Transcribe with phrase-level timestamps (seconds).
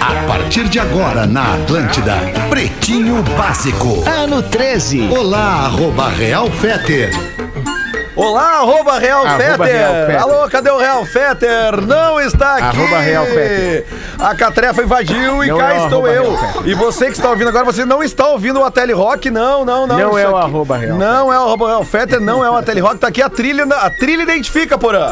[0.00, 2.14] A partir de agora na Atlântida,
[2.48, 4.04] Pretinho Básico.
[4.08, 5.08] Ano 13.
[5.10, 7.10] Olá, arroba Real Feter.
[8.14, 9.66] Olá, arroba Real, Arroba Feter.
[9.66, 10.22] Real Feter.
[10.22, 11.80] Alô, cadê o Real Feter?
[11.84, 12.78] Não está aqui.
[12.78, 13.26] Arroba Real.
[14.20, 16.38] A catrefa invadiu e Não cá é estou eu.
[16.64, 19.88] E você que está ouvindo agora, você não está ouvindo o Ateli Rock, não, não,
[19.88, 19.98] não.
[19.98, 22.54] Não Isso é o arroba Real Não é o arroba Real Feter, não é o
[22.54, 22.98] Ateli Rock.
[22.98, 25.08] Tá aqui a trilha, a trilha identifica, porã.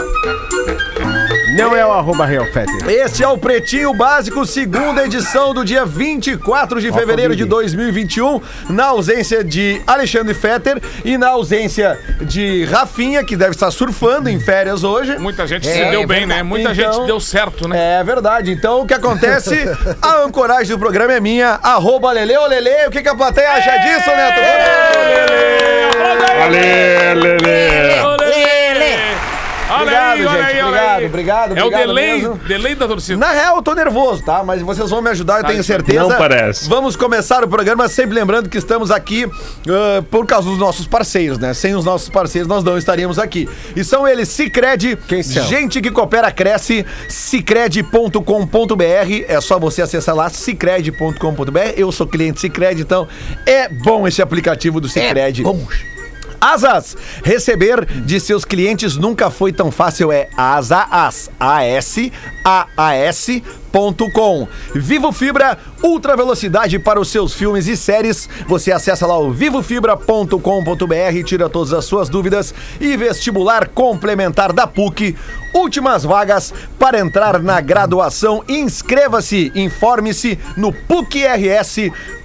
[1.57, 2.89] Não é o arroba Real Fetter.
[2.89, 8.87] Este é o Pretinho Básico, segunda edição do dia 24 de fevereiro de 2021, na
[8.87, 14.85] ausência de Alexandre Fetter e na ausência de Rafinha, que deve estar surfando em férias
[14.85, 15.19] hoje.
[15.19, 16.43] Muita gente É, se deu é bem, né?
[16.43, 18.01] Muita Então- gente deu certo, né?
[18.01, 18.53] É verdade.
[18.53, 19.59] Então, o que acontece?
[20.01, 22.87] A ancoragem do programa é minha, arroba Lele, ô Lele.
[22.87, 24.41] O que, que a plateia acha disso, Neto?
[26.47, 28.10] Olê, Lelê!
[29.71, 30.51] Olha Obrigado, aí, olha gente.
[30.51, 31.07] aí, olha Obrigado, aí.
[31.07, 32.35] obrigado, É o obrigado delay, mesmo.
[32.37, 33.19] delay da torcida.
[33.19, 34.43] Na real, eu tô nervoso, tá?
[34.45, 36.03] Mas vocês vão me ajudar, eu tenho certeza.
[36.09, 36.69] Não parece.
[36.69, 39.27] Vamos começar o programa sempre lembrando que estamos aqui
[39.69, 41.55] ah, por causa dos nossos parceiros, né?
[41.55, 43.49] Sem os nossos parceiros, nós não estaríamos aqui.
[43.77, 45.45] E são eles Cicred, Quem são?
[45.45, 49.25] gente que coopera, cresce, cicred.com.br.
[49.29, 51.59] É só você acessar lá, cicred.com.br.
[51.77, 53.07] Eu sou cliente Cicred, então
[53.47, 55.43] é bom esse aplicativo do Cicred.
[56.41, 60.11] Asas, receber de seus clientes nunca foi tão fácil.
[60.11, 62.11] É asas, A-S,
[62.45, 63.43] A-A-S.
[64.75, 68.29] Vivo Fibra, ultra velocidade para os seus filmes e séries.
[68.49, 75.17] Você acessa lá o vivofibra.com.br, tira todas as suas dúvidas e vestibular complementar da PUC.
[75.55, 78.43] Últimas vagas para entrar na graduação.
[78.49, 80.73] Inscreva-se, informe-se no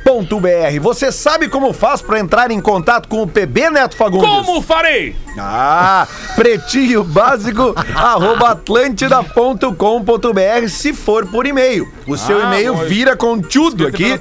[0.06, 0.80] PUCRS.br.
[0.82, 4.30] Você sabe como faz para entrar em contato com o PB Neto Fagundes?
[4.30, 5.16] Como farei?
[5.38, 11.92] Ah, pretinho básico, arroba atlântida.com.br, se for por e-mail.
[12.08, 14.18] O seu Ah, e-mail bom, vira conteúdo aqui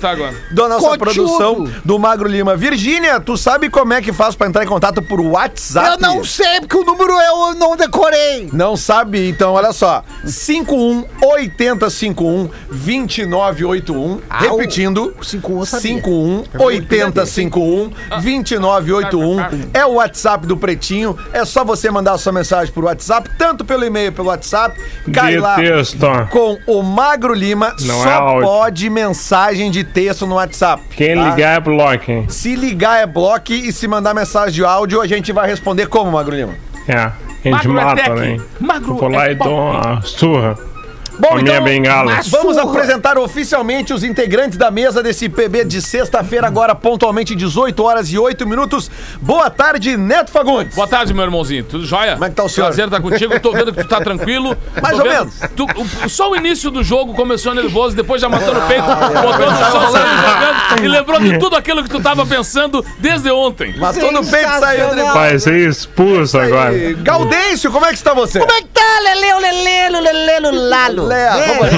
[0.53, 0.99] da nossa Conteúdo.
[0.99, 2.57] produção do Magro Lima.
[2.57, 5.91] Virgínia, tu sabe como é que faz pra entrar em contato por WhatsApp?
[5.91, 8.49] Eu não sei, porque o número eu não decorei.
[8.53, 9.29] Não sabe?
[9.29, 10.03] Então, olha só.
[10.25, 14.21] 51 8051 2981.
[14.31, 15.15] Ah, Repetindo.
[15.21, 16.03] o 51 eu sabia.
[16.03, 17.91] 51 8051
[18.23, 19.71] 2981.
[19.73, 21.17] É o WhatsApp do Pretinho.
[21.33, 24.79] É só você mandar a sua mensagem por WhatsApp, tanto pelo e-mail pelo WhatsApp.
[25.13, 26.07] Cai De lá texto.
[26.31, 27.75] com o Magro Lima.
[27.81, 30.83] Não só é pode mensagem de texto no WhatsApp.
[30.97, 31.31] Quem tá?
[31.31, 32.27] ligar é bloco, hein?
[32.29, 36.11] Se ligar é bloque e se mandar mensagem de áudio, a gente vai responder como,
[36.13, 36.55] Magro Lima?
[36.89, 36.95] É.
[36.97, 37.13] A
[37.43, 38.11] gente Magro é mata, tech.
[38.21, 38.41] né?
[38.61, 40.74] Magro Vou lá é e dou uma surra.
[41.19, 42.13] Bom, a minha bengala.
[42.17, 47.83] mas vamos apresentar oficialmente os integrantes da mesa desse PB de sexta-feira, agora pontualmente 18
[47.83, 48.91] horas e 8 minutos.
[49.21, 50.75] Boa tarde, Neto Fagundes.
[50.75, 51.65] Boa tarde, meu irmãozinho.
[51.65, 52.13] Tudo jóia?
[52.15, 52.67] Como é que tá o senhor?
[52.67, 53.33] Prazer estar contigo.
[53.33, 54.57] Eu tô vendo que tu tá tranquilo.
[54.83, 55.35] Mais Tô ou vendo- menos.
[55.57, 55.67] tu-
[56.05, 59.51] o- só o início do jogo começou nervoso, depois já matou no peito, Ah, botou
[59.51, 63.31] no Tá chão, saiu jogando e lembrou de tudo aquilo que tu tava pensando desde
[63.31, 63.77] ontem.
[63.79, 64.81] Matou no peito e saiu.
[64.89, 65.15] Sensacional.
[65.15, 66.75] Vai ser expulso agora.
[66.75, 68.41] E Gaudêncio, como é que está você?
[68.41, 71.09] Como é que tá, Lelê, o Lelê, o Lalo?
[71.09, 71.71] Lé, arroba-.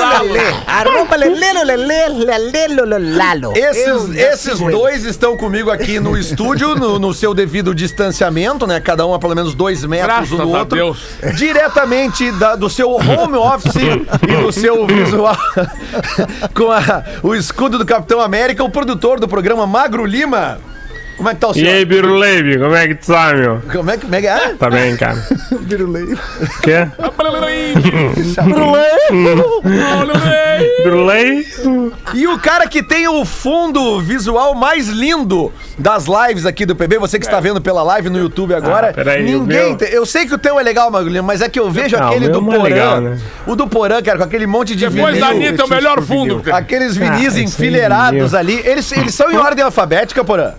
[0.00, 0.38] Arroba.
[3.56, 8.80] Esses, esses dois estão comigo aqui no estúdio, no, no seu devido distanciamento, né?
[8.80, 10.76] Cada um a pelo menos dois metros Graças um do outro.
[10.76, 10.98] Deus.
[11.36, 15.36] Diretamente da- do seu home office e do seu visual
[16.54, 20.58] com a- o escudo do Capitão América, o produtor do programa Magro Lima.
[21.16, 21.86] Como é que tá o E aí, senhor?
[21.86, 23.60] Biruleibe, como é que tu tá, meu?
[23.70, 24.54] Como é que, como é, que é?
[24.54, 25.16] Tá bem, cara?
[26.62, 26.88] Quê?
[30.82, 31.46] Birulei?
[32.14, 36.98] E o cara que tem o fundo visual mais lindo das lives aqui do PB,
[36.98, 39.76] você que está vendo pela live no YouTube agora, Ah, peraí, ninguém.
[39.76, 42.06] tem- Eu sei que o teu é legal, Magulhinho, mas é que eu vejo Não,
[42.08, 42.62] aquele meu do é Porã.
[42.62, 43.18] legal, né?
[43.46, 45.48] O do Porã, cara, com aquele monte de Depois da vinil.
[45.48, 46.42] Anitta, é o melhor fundo.
[46.52, 48.60] Aqueles vinis Ah, aí, enfileirados ali.
[48.64, 50.52] Eles, eles são em ordem alfabética, Porã?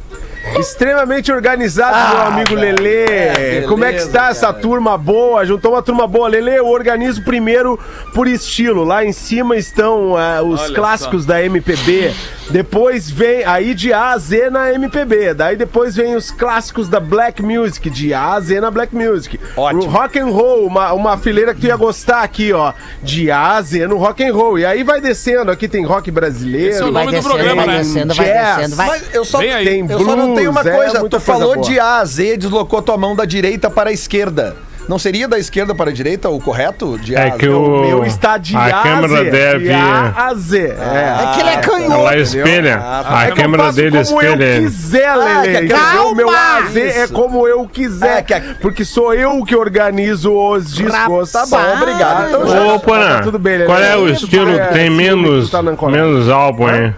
[0.60, 3.06] Extremamente organizado, Ah, meu amigo Lelê.
[3.06, 5.46] é, Como é que beleza, está essa turma boa?
[5.46, 6.28] Juntou uma turma boa.
[6.28, 7.80] Lelê, eu organizo primeiro
[8.14, 8.84] por estilo.
[8.84, 12.14] Lá em cima estão ah, os Olha clássicos da MPB.
[12.50, 15.34] Depois vem aí de A a Z na MPB.
[15.34, 19.40] Daí depois vem os clássicos da Black Music, de A a Z na Black Music.
[19.56, 19.84] Ótimo.
[19.84, 22.74] O rock and roll, uma, uma fileira que tu ia gostar aqui, ó.
[23.02, 24.60] De A a Z no rock and roll.
[24.60, 25.52] E aí vai descendo.
[25.52, 26.70] Aqui tem rock brasileiro.
[26.70, 27.82] Esse é o Vai nome do descendo, programa, vai né?
[27.82, 28.56] descendo, vai Jazz.
[28.58, 28.88] descendo, vai.
[28.90, 29.66] Mas eu só, Vem aí.
[29.66, 30.94] Tem eu só não tenho uma é, coisa.
[31.00, 31.66] tu coisa falou boa.
[31.68, 34.56] de A a Z, deslocou tua mão da direita para a esquerda.
[34.86, 36.98] Não seria da esquerda para a direita o correto?
[37.00, 37.52] De É A a que Z?
[37.54, 39.32] o- O meu está de a A a câmera Z.
[39.32, 40.58] deve- De A a Z.
[40.60, 41.24] É.
[41.24, 41.94] É que ele é canhoto.
[41.94, 42.78] Ela espelha.
[42.84, 44.66] Ah, a É eu câmera dele como eu espelha ele.
[44.66, 45.42] quiser, Ah, Lelê.
[45.42, 46.08] que a- entendeu?
[46.12, 46.58] O meu Calma!
[46.68, 47.14] AZ é Isso.
[47.14, 48.18] como eu quiser.
[48.18, 51.32] É, que a- Porque sou eu que organizo os discos.
[51.32, 52.28] Tá bom, obrigado.
[52.28, 53.66] Então já- Ô, Porã, tá tudo bem, Lelê.
[53.68, 56.94] qual é o Aí, estilo que tem é, menos, tá menos álbum, hein?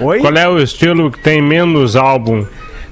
[0.00, 0.20] Oi?
[0.20, 2.44] Qual é o estilo que tem menos álbum?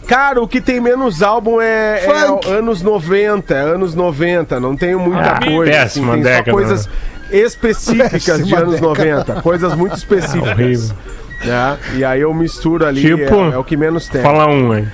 [0.07, 4.59] Cara, o que tem menos álbum é, é anos 90, anos 90.
[4.59, 5.71] Não tenho muita Ah, coisa.
[5.73, 6.93] péssima tem só década, coisas né?
[7.31, 8.95] específicas de Péssima anos década.
[9.35, 9.43] 90.
[9.43, 10.51] Coisas muito específicas.
[10.53, 10.97] Horrível.
[11.45, 11.79] né?
[11.97, 14.23] E aí eu misturo ali, Tipo, é, é o que menos tem.
[14.23, 14.87] Fala um aí.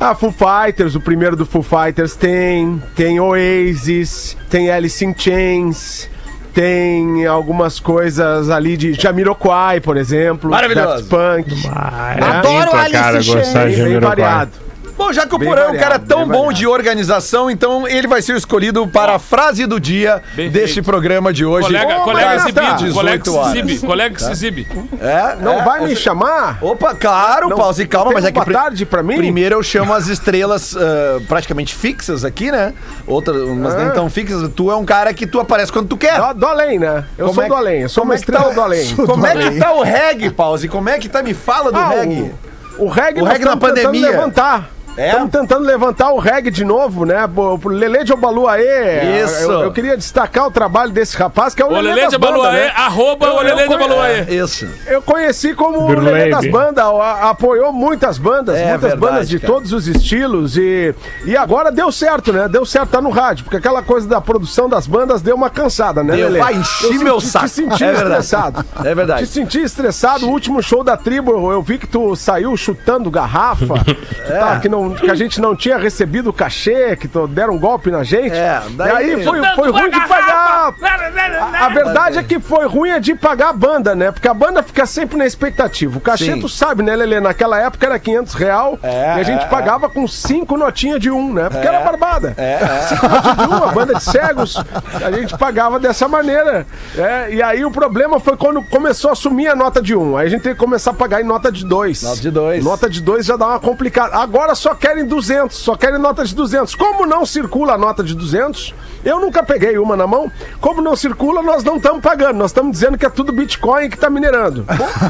[0.00, 6.08] Ah, Foo Fighters, o primeiro do Foo Fighters tem, tem Oasis, tem Alice in Chains,
[6.56, 11.04] tem algumas coisas ali de Jamiroquai, por exemplo, Maravilhoso.
[11.04, 13.88] Daft Punk, Ah, Adoro Alice cara in gostar de Chains.
[13.90, 14.52] bem variado.
[14.96, 16.54] Bom, já que o Bem Porã é um cara tão bom variado.
[16.54, 20.74] de organização, então ele vai ser o escolhido para a frase do dia Bem deste
[20.74, 20.86] feito.
[20.86, 21.66] programa de hoje.
[21.66, 24.66] Colega, Ô, colega exibido, colega que 18 se exibe, colega que se exibe.
[25.00, 26.58] É, Não é, vai é- me chamar?
[26.62, 29.16] Opa, claro, Não, pause, calma, tem mas é que tarde pra mim?
[29.16, 32.72] primeiro eu chamo as estrelas ah, praticamente fixas aqui, né?
[33.06, 33.90] Outras, umas nem Ah.
[33.90, 34.50] tão fixas.
[34.56, 36.18] Tu é um cara que tu aparece quando tu quer.
[36.18, 37.04] Do, do além, né?
[37.18, 38.96] Eu Como sou é do além, eu sou uma é estrela tá- do além.
[38.96, 40.68] Como é que tá o reggae, pause?
[40.68, 41.22] Como é que tá?
[41.22, 42.32] Me fala do Ah, reggae.
[42.78, 44.10] O, o reggae, O reggae na pandemia.
[44.10, 44.70] levantar.
[44.96, 45.08] É?
[45.08, 47.28] Estamos tentando levantar o reggae de novo, né?
[47.60, 49.22] Pro Lele de Obaluaê.
[49.24, 49.42] Isso.
[49.50, 51.88] Eu, eu queria destacar o trabalho desse rapaz, que é o, O das de
[52.18, 52.72] bandas, Baluaê, né?
[52.74, 54.20] arroba Eu- o Lelê eu de conhe- Baluaê.
[54.22, 54.68] Isso.
[54.86, 56.00] Eu conheci como o.
[56.00, 56.84] Lelê das bandas,
[57.22, 59.52] apoiou muitas bandas, É muitas verdade, bandas de cara.
[59.52, 60.94] todos os estilos e,
[61.24, 62.48] e agora deu certo, né?
[62.48, 66.02] Deu certo, tá no rádio, porque aquela coisa da produção das bandas deu uma cansada,
[66.02, 66.38] né, Lelê?
[66.38, 67.44] vai, enchi Eu senti- meu saco.
[67.46, 68.02] Te senti É verdade.
[68.24, 68.64] estressado.
[68.84, 69.20] É verdade.
[69.24, 70.26] Te senti estressado.
[70.26, 73.74] O último show da tribo, eu, vi que tu saiu chutando garrafa,
[74.28, 74.38] É.
[74.38, 77.90] tá, que, não, que a gente não tinha recebido o cachê, que deram um golpe
[77.90, 78.34] na gente.
[78.34, 80.74] É, daí- E aí foi, foi ruim de pagar.
[80.82, 84.10] A, a verdade é que foi ruim é de pagar a banda, né?
[84.10, 85.96] Porque a banda fica sempre na expectativa.
[85.98, 86.40] O cachê, Sim.
[86.40, 87.20] tu sabe, né, Lelê?
[87.20, 91.10] Naquela época era 500 real É, e a gente é, pagava com cinco notinhas de
[91.10, 91.48] um, né?
[91.50, 92.34] Porque era barbada.
[92.36, 92.82] É, é.
[92.88, 94.56] Cinco notinhas de um, a banda de cegos,
[95.04, 96.66] a gente pagava dessa maneira.
[96.96, 100.16] É, e aí o problema foi quando começou a sumir a nota de um.
[100.16, 102.02] Aí a gente teve que começar a pagar em nota de dois.
[102.02, 102.64] Nota de dois.
[102.64, 104.16] Nota de dois já dá uma complicada.
[104.16, 106.74] Agora só querem 200, só querem nota de 200.
[106.74, 108.74] Como não circula a nota de 200,
[109.04, 110.30] eu nunca peguei uma na mão.
[110.60, 112.36] Como não circula, nós não estamos pagando.
[112.36, 114.64] Nós estamos dizendo que é tudo Bitcoin que tá minerando.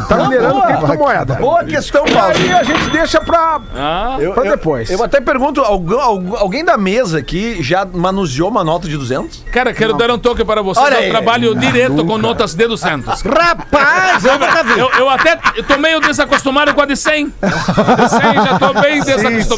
[0.08, 0.66] Tá minerando boa.
[0.66, 1.34] criptomoeda.
[1.34, 2.32] Boa questão, E Paulo.
[2.34, 4.90] aí a gente deixa pra, Ah, pra eu- depois.
[4.90, 9.44] Eu até pergunto, alguém da mesa aqui já manuseou uma nota de 200?
[9.52, 10.80] cara, quero dar um toque para você.
[10.80, 11.10] Olha Eu aí.
[11.10, 13.22] trabalho direto com notas de 200.
[13.22, 14.78] Rapaz, eu nunca vi.
[14.78, 17.26] Eu, eu até eu tô meio desacostumado com a de 100.
[17.26, 19.55] De 100 já tô bem desacostumado.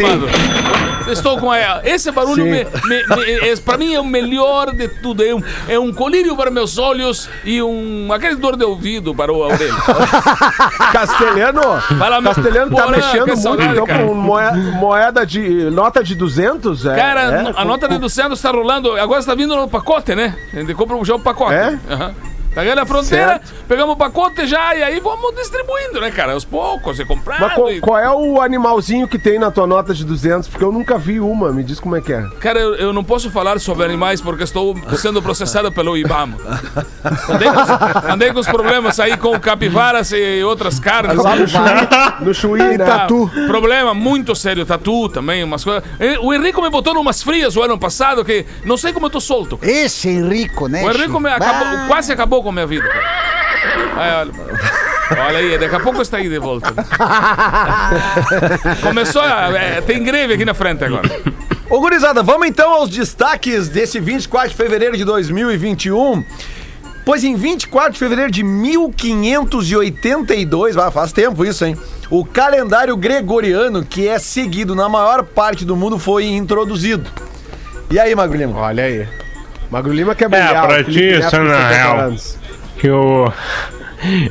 [1.11, 4.89] Estou com a, esse barulho me, me, me, é, pra mim é o melhor de
[4.89, 5.25] tudo.
[5.25, 9.33] É um, é um colírio para meus olhos e um aquele dor de ouvido para
[9.33, 9.73] o orelha.
[10.93, 11.63] Castelhano,
[11.99, 15.41] Fala, Castelhano tá Porã, mexendo que muito saudade, então, com moe- moeda de.
[15.71, 16.85] nota de 200.
[16.87, 18.93] É, Cara, é, a com- nota de com- 200 tá rolando.
[18.97, 20.37] Agora está vindo no pacote, né?
[20.53, 21.55] Gente compra um jogo pacote.
[21.55, 21.79] É?
[21.91, 22.15] Aham.
[22.55, 23.55] Tá ganhando a fronteira, Certo.
[23.69, 26.33] pegamos o pacote já e aí vamos distribuindo, né, cara?
[26.33, 27.41] Aos poucos, e comprando.
[27.41, 30.49] Mas qual, e- qual é o animalzinho que tem na tua nota de 200?
[30.49, 31.53] Porque eu nunca vi uma.
[31.53, 32.23] Me diz como é que é.
[32.41, 36.37] Cara, eu, eu não posso falar sobre animais porque estou sendo processado pelo IBAMA.
[37.29, 41.17] Andei com, os- andei com os problemas aí com capivaras e outras carnes.
[41.23, 41.61] Lá no Chuí,
[42.21, 42.85] no Chuí, né?
[42.89, 43.07] Ah,
[43.47, 45.83] Problema muito sério, tatu também, umas coisas.
[46.23, 49.21] O Henrico me botou numas frias o ano passado que não sei como eu tô
[49.21, 49.59] solto.
[49.63, 50.83] Esse Henrico, né?
[50.85, 52.89] O Henrico me acabou- quase acabou com a minha vida.
[53.97, 54.33] Aí, olha,
[55.27, 56.73] olha aí, daqui a pouco está aí de volta.
[58.83, 59.51] Começou a.
[59.59, 61.09] é, tem greve aqui na frente agora.
[61.71, 66.25] Ô, gurizada, vamos então aos destaques desse 24 de fevereiro de 2021.
[67.05, 71.77] Pois em 24 de fevereiro de 1582, ah, faz tempo isso, hein?
[72.11, 77.11] O calendário gregoriano, que é seguido na maior parte do mundo, foi introduzido.
[77.91, 78.59] E aí, Magro Lima?
[78.59, 79.09] Olha aí.
[79.71, 80.67] Magro Lima quer brilhar.
[80.67, 82.13] pra o Felipe ti, é na 70 real.
[82.79, 83.33] Que eu.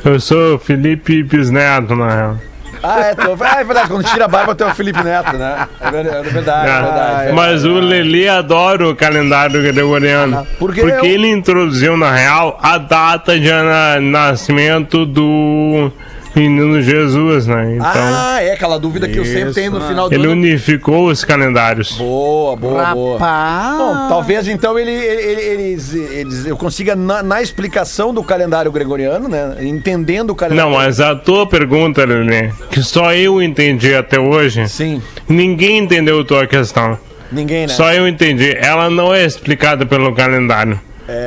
[0.06, 2.38] Eu sou Felipe Bisneto, na real.
[2.82, 5.68] Ah, é, tô- ah, é verdade, quando tira a barba tem o Felipe Neto, né?
[5.82, 6.70] É verdade, é verdade.
[6.70, 10.46] É verdade, Mas o Leli adora o calendário gregoriano.
[10.60, 15.92] Porque Porque, eu- ele introduziu, na real, a data de na- nascimento do
[16.38, 17.76] menino Jesus, né?
[17.76, 20.34] Então, Ah, é aquela dúvida que eu sempre tenho no final do ele ano.
[20.34, 21.94] unificou os calendários.
[21.98, 23.20] Boa, boa, boa.
[23.20, 23.78] Rapaz.
[23.78, 29.28] Bom, talvez então ele, ele- eles, eles, eu consiga, na, na explicação do calendário gregoriano,
[29.28, 29.56] né?
[29.62, 30.72] Entendendo o calendário.
[30.72, 35.02] Não, mas a tua pergunta, Lelê, que só eu entendi até hoje, Sim.
[35.28, 36.98] ninguém entendeu a tua questão.
[37.32, 37.74] Ninguém, né?
[37.74, 38.56] Só eu entendi.
[38.58, 40.80] Ela não é explicada pelo calendário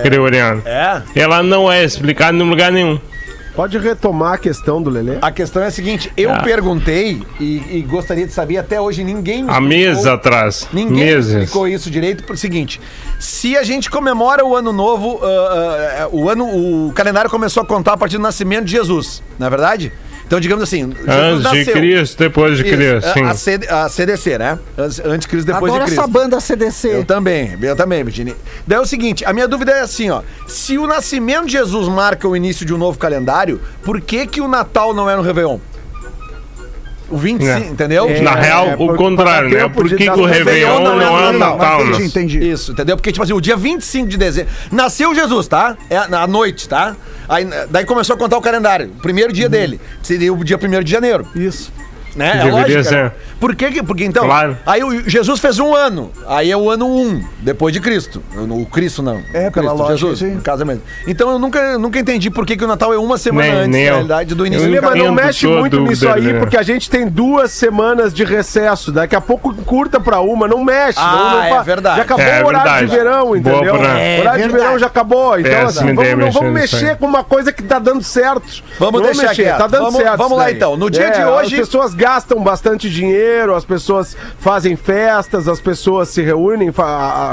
[0.03, 0.63] gregoriano.
[0.65, 1.03] É.
[1.15, 2.99] Ela não é explicada em lugar nenhum.
[3.55, 5.19] Pode retomar a questão do Lelê?
[5.21, 6.43] A questão é a seguinte, eu Ah.
[6.43, 10.69] perguntei e, e gostaria de saber até hoje ninguém me Há explicou- meses atrás.
[10.73, 11.33] Ninguém meses.
[11.35, 12.81] explicou isso direito por seguinte:
[13.19, 17.67] se a gente comemora o ano novo, ah, ah, o ano, o calendário começou a
[17.67, 19.93] contar a partir do nascimento de Jesus, não é verdade?
[20.31, 21.73] Então, digamos assim, Jesus Antes de nasceu.
[21.75, 23.23] Cristo, depois de Cristo, a- sim.
[23.25, 24.61] A, CD a CDC, né?
[24.79, 26.01] Antes, antes de Cristo, depois Adoro de Cristo.
[26.01, 26.89] essa banda CDC.
[26.99, 28.37] Eu também, eu também, Virginia.
[28.65, 30.23] Daí é o seguinte, a minha dúvida é assim, ó.
[30.47, 34.41] Se o nascimento de Jesus marca o início de um novo calendário, por que que
[34.41, 35.59] o Natal não é no Réveillon?
[37.11, 37.59] O 25, É.
[37.71, 38.23] entendeu?
[38.23, 39.69] Na real, É, o contrário, né?
[39.69, 42.07] Por que, o Réveillon Réveillon não é não, não, Natal, entendi, né?
[42.07, 42.51] entendi.
[42.51, 42.97] Isso, entendeu?
[42.97, 44.53] Porque, tipo assim, o dia 25 de dezembro.
[44.71, 45.77] Nasceu Jesus, tá?
[45.89, 46.95] É à noite, tá?
[47.29, 48.93] Aí, daí começou a contar o calendário.
[48.97, 49.81] O primeiro dia dele.
[50.03, 51.27] Seria o dia 1 de janeiro.
[51.35, 51.73] Isso.
[52.17, 52.29] Né?
[52.29, 52.85] É Deveria lógico.
[52.85, 53.05] ser.
[53.05, 53.13] né?
[53.39, 54.25] Por que que- Porque então.
[54.27, 54.57] Claro.
[54.67, 56.11] Aí o Jesus fez um ano.
[56.27, 58.23] Aí é o ano 1, depois de Cristo.
[58.37, 59.23] O Cristo não.
[59.33, 60.41] É, O pela Cristo, lógica, Jesus, sim.
[60.61, 60.83] é mesmo.
[61.07, 63.71] Então eu nunca, nunca entendi por que, que o Natal é uma semana Nem- antes,
[63.71, 66.39] nem na realidade, do início Eu do mas não mexe muito nisso aí, Lelê.
[66.39, 68.93] porque a gente tem duas semanas de recesso.
[68.93, 70.99] Daqui a pouco curta pra uma, não mexe.
[71.01, 71.97] Ah, não, não é fa- verdade.
[71.97, 72.87] Já acabou É o horário verdade.
[72.91, 73.75] de verão, Boa, entendeu?
[73.75, 75.39] O É horário de verão já acabou.
[75.39, 78.63] Então, Péssima assim, vamos, não vamos mexer com uma coisa que tá dando certo.
[78.79, 79.57] Vamos deixar.
[79.57, 80.17] Tá dando certo.
[80.19, 80.77] vamos lá, então.
[80.77, 85.61] No dia É, de hoje- As pessoas gastam bastante dinheiro, as pessoas fazem festas, as
[85.61, 86.73] pessoas se reúnem,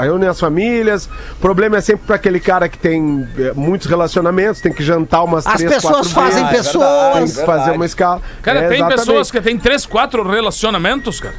[0.02, 1.06] reúnem as famílias.
[1.06, 5.24] O problema é sempre pra aquele cara que tem é, muitos relacionamentos, tem que jantar
[5.24, 6.66] umas As três, pessoas quatro fazem vezes.
[6.66, 7.14] pessoas.
[7.14, 8.20] Tem que fazer uma escala.
[8.42, 8.98] Cara, É, tem exatamente.
[9.06, 11.34] pessoas que têm três, quatro relacionamentos, cara.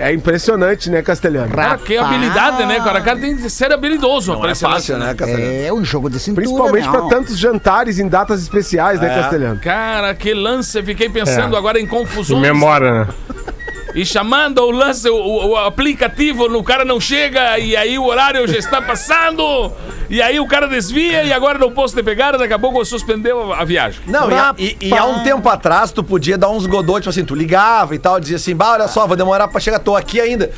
[0.00, 1.54] É impressionante, né, Castelhano?
[1.54, 3.00] Cara, que habilidade, né, cara?
[3.00, 5.66] O cara tem que ser habilidoso Não é fácil, lance, né, Castelhano?
[5.66, 6.46] É um jogo de cintura.
[6.46, 6.92] Principalmente não.
[6.92, 9.20] pra tantos jantares em datas especiais, né, É.
[9.22, 9.60] Castelhano?
[9.60, 10.82] Cara, que lance.
[10.82, 11.58] Fiquei pensando É.
[11.58, 12.40] agora em confusões.
[12.40, 13.08] Memória, né?
[13.94, 18.46] E chamando o lance, o, o- aplicativo, o cara não chega e aí o horário
[18.46, 19.72] já está passando.
[20.08, 23.52] E aí o cara desvia e agora não posso te pegar, daqui a pouco suspendeu
[23.52, 24.00] a, a viagem.
[24.06, 27.10] Não, e, há- e- e há um tempo atrás tu podia dar uns godô, tipo
[27.10, 29.96] assim, tu ligava e tal, dizia assim, bah, olha só, vou demorar pra chegar, tô
[29.96, 30.50] aqui ainda.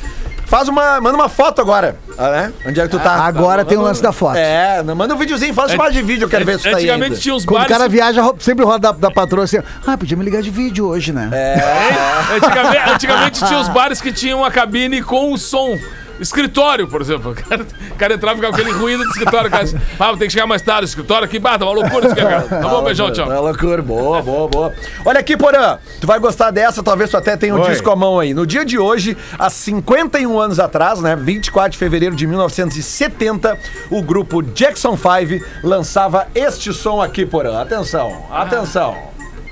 [0.45, 2.53] Faz uma, manda uma foto agora, ah, né?
[2.65, 3.13] Onde é que tu tá?
[3.15, 4.37] Agora tem o lance da foto.
[4.37, 6.83] É, manda um videozinho, faz chamada de vídeo, eu quero ver se tu tá aí
[6.83, 7.17] Antigamente ainda.
[7.21, 7.75] tinha uns Quando o bares.
[7.77, 9.57] cara viaja, ro- sempre roda da, da patroa assim,
[9.87, 11.29] ah, podia me ligar de vídeo hoje, né?
[11.31, 15.77] É, antigamente, antigamente tinha os bares que tinham a cabine com o som.
[16.23, 17.33] Escritório, por exemplo.
[17.43, 19.49] O cara, o cara entrava com aquele ruído de escritório.
[19.49, 19.65] Cara,
[19.99, 20.85] ah, tem que chegar mais tarde.
[20.85, 22.07] Escritório aqui, bata, uma loucura.
[22.07, 22.41] Isso aqui, cara.
[22.43, 23.31] Tá bom, beijão, tchau.
[23.31, 24.73] É loucura, boa, boa, boa.
[25.05, 27.71] Olha aqui, Porã, tu vai gostar dessa, talvez tu até tenha um Oi.
[27.71, 28.33] disco à mão aí.
[28.33, 33.57] No dia de hoje, há 51 anos atrás, né, 24 de fevereiro de 1970,
[33.89, 37.61] o grupo Jackson 5 lançava este som aqui, Porã.
[37.61, 38.95] Atenção, atenção.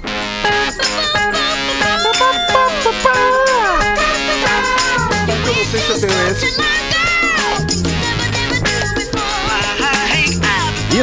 [0.04, 0.81] Eu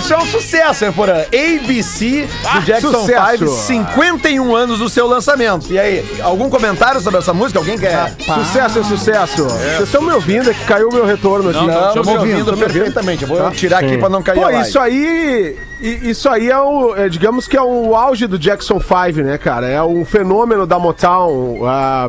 [0.08, 1.20] Isso é um sucesso, hein, Porã?
[1.20, 3.46] ABC do Jackson sucesso.
[3.46, 5.70] 5, 51 anos do seu lançamento.
[5.70, 7.58] E aí, algum comentário sobre essa música?
[7.58, 8.16] Alguém quer?
[8.18, 9.44] Sucesso é sucesso.
[9.44, 10.48] Vocês estão me ouvindo?
[10.48, 11.58] É que caiu o meu retorno aqui.
[11.58, 13.22] Não, não, Estamos ouvindo, ouvindo, perfeitamente.
[13.24, 13.50] Eu vou Tá.
[13.50, 13.98] tirar aqui Sim.
[13.98, 14.66] pra não cair Pô, a live.
[14.66, 15.56] isso aí.
[15.78, 16.96] Isso aí é o.
[16.96, 19.68] é, digamos que é o auge do Jackson 5, né, cara?
[19.68, 21.60] É um fenômeno da Motown.
[21.66, 22.08] ah,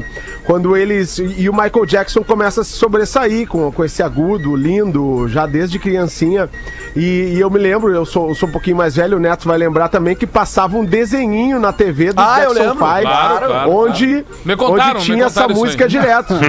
[0.50, 1.20] quando eles.
[1.20, 5.78] E o Michael Jackson começa a se sobressair com, com esse agudo, lindo, já desde
[5.78, 6.50] criancinha.
[6.96, 9.48] E, e eu me lembro, eu sou, eu sou um pouquinho mais velho, o Neto
[9.48, 12.88] vai lembrar também que passava um desenhinho na TV do Ah, eu Jackson lembro.
[12.88, 15.90] 5, Claro, claro, onde, Me contaram, onde tinha essa música aí.
[15.90, 16.34] direto.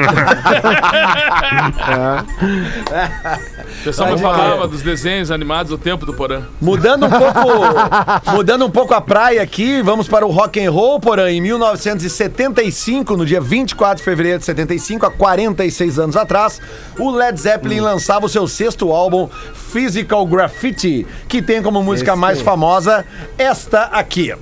[3.81, 6.43] O pessoal me falava dos desenhos animados do tempo do Porã.
[6.61, 7.41] Mudando um pouco,
[8.35, 13.17] mudando um pouco a praia aqui, vamos para o rock and roll, porém, em 1975,
[13.17, 16.61] no dia 24 de fevereiro de 75, há 46 anos atrás,
[16.99, 22.41] o Led Zeppelin lançava o seu sexto álbum, Physical Graffiti, que tem como música mais
[22.41, 23.05] famosa
[23.39, 24.33] esta aqui.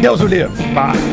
[0.00, 0.52] Deus o livre.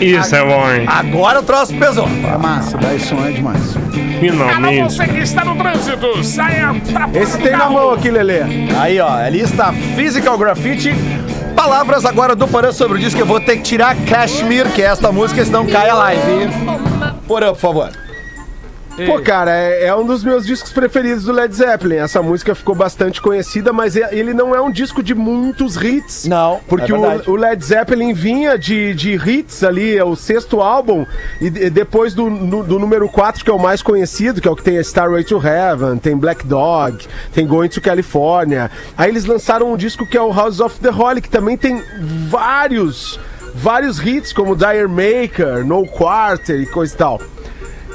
[0.01, 0.85] Isso é bom, hein?
[0.87, 2.07] Agora o troço pesou.
[2.07, 3.75] É massa, daí som é demais.
[4.19, 4.97] Finalmente.
[5.09, 6.71] que está no trânsito, saia
[7.13, 8.41] Esse tem na mão aqui, Lelê.
[8.79, 10.95] Aí, ó, ali está Physical Graffiti.
[11.59, 14.85] Palavras agora do Porã sobre o disco eu vou ter que tirar Kashmir, que é
[14.85, 16.21] esta música, senão cai a live.
[17.27, 17.91] Porã, por favor.
[19.07, 21.95] Pô, cara, é, é um dos meus discos preferidos do Led Zeppelin.
[21.97, 26.25] Essa música ficou bastante conhecida, mas é- ele não é um disco de muitos hits.
[26.25, 30.61] Não, Porque é o, o Led Zeppelin vinha de, de hits ali, é o sexto
[30.61, 31.05] álbum,
[31.41, 34.51] e, de- depois do, no- do número 4, que é o mais conhecido, que é
[34.51, 38.69] o que tem a Starway to Heaven, tem Black Dog, tem Going to California.
[38.97, 41.81] Aí eles lançaram um disco que é o House of the Holy, que também tem
[42.43, 43.19] vários,
[43.55, 47.21] vários hits, como Dire Maker, No Quarter e coisa e tal.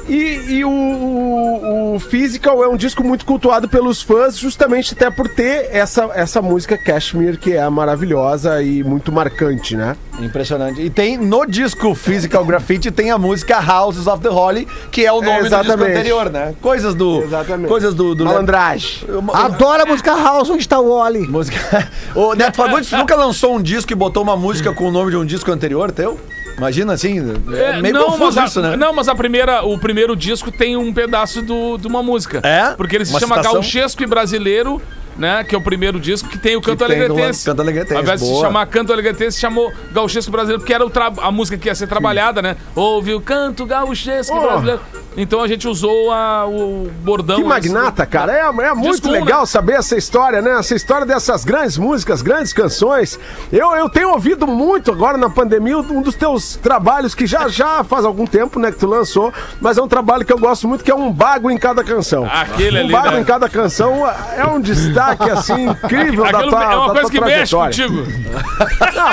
[0.07, 5.09] E, e o, o, o Physical é um disco muito cultuado pelos fãs, justamente até
[5.09, 9.95] por ter essa, essa música Cashmere, que é maravilhosa e muito marcante, né?
[10.19, 10.81] Impressionante.
[10.81, 15.11] E tem no disco Physical Graffiti tem a música Houses of the Holy, que é
[15.11, 16.53] o nome do disco anterior, né?
[16.61, 17.67] Coisas do Exatamente.
[17.67, 19.07] coisas do, do Malandragem.
[19.33, 21.27] Adoro a música House, onde tá o Oli.
[21.27, 21.55] música.
[22.15, 25.17] O Neto Fagundes nunca lançou um disco e botou uma música com o nome de
[25.17, 26.19] um disco anterior teu?
[26.57, 27.19] Imagina assim,
[27.53, 28.75] é, meio confuso mas a- isso, né?
[28.77, 32.39] Não, mas a primeira, o primeiro disco tem um pedaço do, de uma música.
[32.43, 32.73] É?
[32.75, 33.53] Porque ele se Uma chama citação?
[33.55, 34.81] Gauchesco e Brasileiro,
[35.17, 35.43] né?
[35.43, 37.45] Que é o primeiro disco que tem o Canto Alegretense.
[37.45, 40.85] Canto Alegretense, Ao invés de se chamar Canto Alegretense, chamou Gauchesco Brasileiro, porque era
[41.21, 42.55] a música que ia ser trabalhada, né?
[42.75, 44.41] Ouve o canto gauchesco Oh.
[44.41, 44.81] brasileiro.
[45.17, 47.37] Então a gente usou a- o bordão.
[47.37, 48.33] Que magnata, cara.
[48.33, 49.45] É, é muito legal né?
[49.45, 50.59] saber essa história, né?
[50.59, 53.17] Essa história dessas grandes músicas, grandes canções.
[53.51, 57.83] Eu, eu tenho ouvido muito agora na pandemia um dos teus trabalhos que já, já
[57.83, 60.83] faz algum tempo, né, que tu lançou, mas é um trabalho que eu gosto muito,
[60.83, 62.25] que é um bago em cada canção.
[62.29, 63.21] Aquele um ali, bago né?
[63.21, 64.05] em cada canção
[64.35, 67.55] é um destaque, assim, incrível da Aquilo tua, é uma da coisa tua que mexe
[67.55, 68.07] contigo.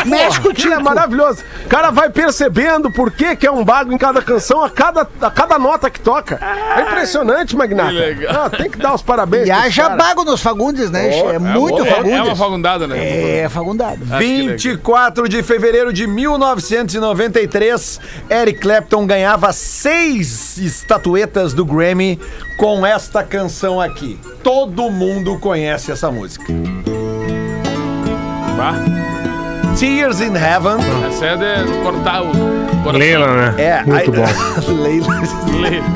[0.07, 0.75] Mexe contigo.
[0.75, 1.43] É maravilhoso.
[1.65, 5.07] O cara vai percebendo por que, que é um bago em cada canção, a cada,
[5.21, 6.39] a cada nota que toca.
[6.77, 7.91] É impressionante, Magnata.
[7.91, 8.45] Que legal.
[8.45, 9.47] Ah, tem que dar os parabéns.
[9.47, 9.97] E haja cara.
[9.97, 11.19] bago nos Fagundes, né?
[11.19, 12.13] é muito é, Fagundes.
[12.13, 13.41] é uma fagundada, né?
[13.41, 14.01] É, Fagundado.
[14.11, 14.57] Ah, que legal.
[14.57, 22.19] 24 de fevereiro de 1993, Eric Clapton ganhava seis estatuetas do Grammy
[22.57, 24.19] com esta canção aqui.
[24.43, 26.53] Todo mundo conhece essa música.
[28.57, 28.75] Bah,
[29.79, 30.79] Tears in Heaven.
[31.09, 32.62] essa é de cortar o.
[32.91, 33.55] Leila, né?
[33.59, 34.73] É, Muito aí- bom.
[34.83, 35.23] Leila.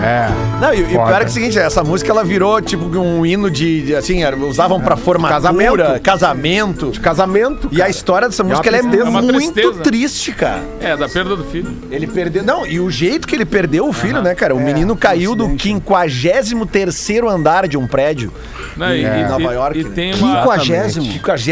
[0.02, 0.28] É.
[0.60, 3.26] Não, e, e pior é que é o seguinte, essa música ela virou tipo um
[3.26, 6.00] hino de, de, assim, era- usavam pra formatura, Casamento.
[6.02, 6.92] casamento.
[7.00, 7.68] Casamento.
[7.72, 9.04] E a história dessa música ela é tristeza.
[9.04, 9.82] É uma muito tristeza.
[9.82, 10.62] triste, cara.
[10.80, 11.72] É, da perda do filho.
[11.90, 12.44] Ele perdeu.
[12.44, 14.54] Não, e o jeito que ele perdeu o filho, né, cara?
[14.54, 18.32] O menino caiu do 53 andar de um prédio.
[18.76, 18.98] Né?
[18.98, 19.90] E, Em e- Nova e- York, E né?
[19.94, 20.42] tem uma.
[20.46, 21.00] 50º.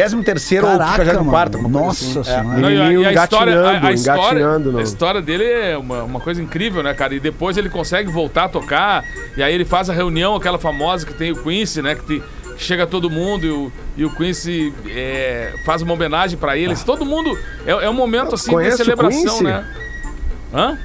[0.08, 1.68] 53 ou Caraca, 54 mano.
[1.78, 2.30] uma coisa Nossa assim.
[2.30, 2.40] É.
[2.42, 2.58] senhora.
[2.60, 4.80] Não, e a, e a história, a, a não.
[4.80, 7.14] história dele é uma, uma coisa incrível, né, cara?
[7.14, 9.04] E depois ele consegue voltar a tocar,
[9.36, 11.94] e aí ele faz a reunião, aquela famosa que tem o Quincy, né?
[11.94, 12.22] Que, te-
[12.56, 16.84] que chega todo mundo e o, e o Quincy é, faz uma homenagem pra eles.
[16.84, 17.36] Todo mundo.
[17.66, 19.66] É, é um momento assim de celebração, né?
[20.52, 20.78] Hã?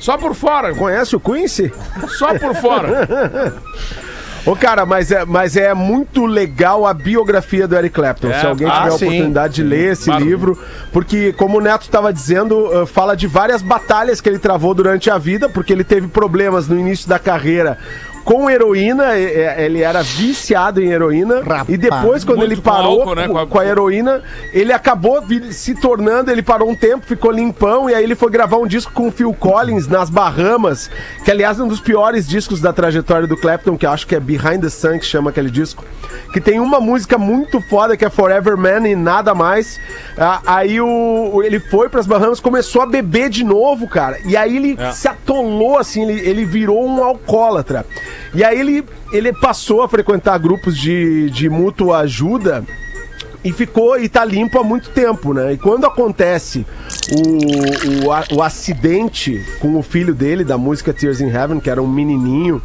[0.00, 0.74] Só por fora.
[0.74, 1.72] Conhece o Quincy?
[2.18, 3.06] só por fora.
[4.46, 8.28] Ô, cara, mas é, mas é muito legal a biografia do Eric Clapton.
[8.28, 9.04] É, Se alguém ah, tiver a sim.
[9.06, 10.24] oportunidade de ler esse Claro.
[10.24, 10.58] livro,
[10.92, 15.10] porque, como o Neto estava dizendo, uh, fala de várias batalhas que ele travou durante
[15.10, 17.76] a vida, porque ele teve problemas no início da carreira
[18.26, 21.68] com heroína, e- e- ele era viciado em heroína, Rapaz.
[21.68, 24.20] e depois, quando ele com parou álcool, né, com, a- com a heroína,
[24.52, 28.56] ele acabou se tornando, ele parou um tempo, ficou limpão, e aí ele foi gravar
[28.56, 30.90] um disco com o Phil Collins nas Bahamas,
[31.24, 34.16] que aliás é um dos piores discos da trajetória do Clapton, que eu acho que
[34.16, 35.84] é Behind the Sun, que chama aquele disco,
[36.32, 39.78] que tem uma música muito foda, que é Forever Man e nada mais.
[40.18, 44.56] Ah, aí o, ele foi pras Bahamas, começou a beber de novo, cara, e aí
[44.56, 44.90] ele É.
[44.90, 47.86] se atolou, assim, ele, ele virou um alcoólatra.
[48.34, 52.64] E aí ele, ele passou a frequentar grupos de, de mútua ajuda
[53.44, 55.52] e ficou e tá limpo há muito tempo, né?
[55.52, 56.66] E quando acontece
[57.12, 61.80] o, o, o acidente com o filho dele da música Tears in Heaven, que era
[61.80, 62.60] um menininho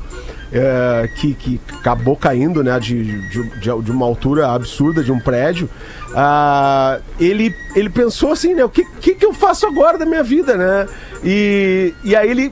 [0.52, 2.78] é, que, que acabou caindo, né?
[2.80, 5.70] De, de, de- uma altura absurda de um prédio,
[6.14, 8.64] ah, ele, ele pensou assim, né?
[8.64, 10.88] O que, que, que eu faço agora da minha vida, né?
[11.24, 12.52] E, e aí ele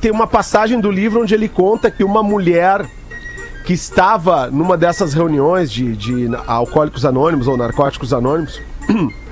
[0.00, 2.84] tem uma passagem do livro onde ele conta que uma mulher
[3.64, 8.60] que estava numa dessas reuniões de, de alcoólicos anônimos ou narcóticos anônimos.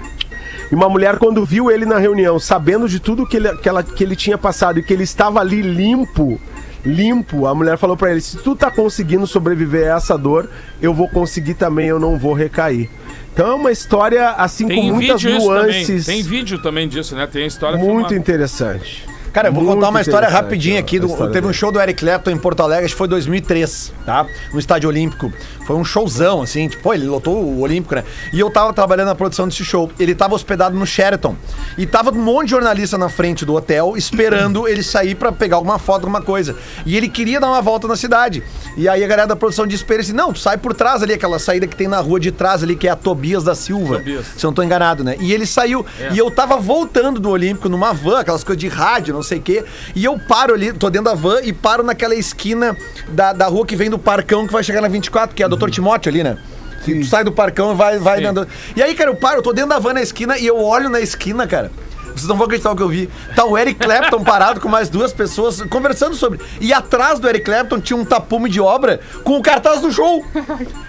[0.70, 3.85] E uma mulher, quando viu ele na reunião, sabendo de tudo que ele, que, ela,
[3.85, 6.40] que ele tinha passado e que ele estava ali limpo,
[6.87, 10.49] limpo, a mulher falou pra ele: se tu tá conseguindo sobreviver a essa dor,
[10.81, 12.88] eu vou conseguir também, eu não vou recair.
[13.33, 16.07] Então é uma história assim Tem com muitas nuances.
[16.07, 17.27] Tem vídeo também disso, né?
[17.27, 18.14] Tem a história Muito filmada.
[18.14, 19.05] interessante.
[19.33, 20.99] Cara, eu vou Muito contar uma história rapidinha aqui.
[20.99, 21.59] Do, história teve um dele.
[21.59, 24.27] show do Eric Clapton em Porto Alegre, acho que foi 2003, tá?
[24.53, 25.33] No Estádio Olímpico.
[25.67, 26.69] Foi um showzão, assim.
[26.69, 28.05] Tipo, pô, ele lotou o Olímpico, né?
[28.33, 29.91] E eu tava trabalhando na produção desse show.
[29.99, 31.35] Ele tava hospedado no Sheraton.
[31.77, 35.57] E tava um monte de jornalista na frente do hotel, esperando ele sair pra pegar
[35.57, 36.57] alguma foto, alguma coisa.
[36.85, 38.43] E ele queria dar uma volta na cidade.
[38.77, 41.03] E aí a galera da produção disse pra ele assim: não, tu sai por trás
[41.03, 43.55] ali, aquela saída que tem na rua de trás ali, que é a Tobias da
[43.55, 43.97] Silva.
[43.97, 44.27] Tobias.
[44.37, 45.17] Se eu não tô enganado, né?
[45.19, 45.85] E ele saiu.
[45.99, 46.12] É.
[46.12, 49.43] E eu tava voltando do Olímpico numa van, aquelas coisas de rádio, não sei o
[49.43, 49.65] quê.
[49.95, 52.77] E eu paro ali, tô dentro da van e paro naquela esquina
[53.09, 55.49] da, da rua que vem do Parcão, que vai chegar na 24, que é a
[55.49, 56.39] Doutor Timóteo ali, né?
[56.87, 58.25] E tu sai do Parcão e vai, vai Sim.
[58.25, 58.47] dando.
[58.77, 60.89] E aí, cara, eu paro, eu tô dentro da van na esquina e eu olho
[60.89, 61.71] na esquina, cara.
[62.15, 63.11] vocês não vão acreditar no que eu vi.
[63.35, 66.39] Tá o Eric Clapton parado com mais duas pessoas conversando sobre.
[66.61, 70.25] E atrás do Eric Clapton tinha um tapume de obra com o cartaz do show.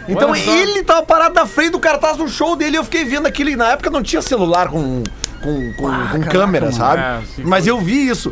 [0.10, 2.78] Então ele tava parado na frente do cartaz do show dele.
[2.78, 3.50] e Eu fiquei vendo aquilo.
[3.50, 5.04] E na época não tinha celular com,
[5.41, 7.02] com, com, com câmera, sabe?
[7.02, 8.32] É, sim, Mas eu vi isso.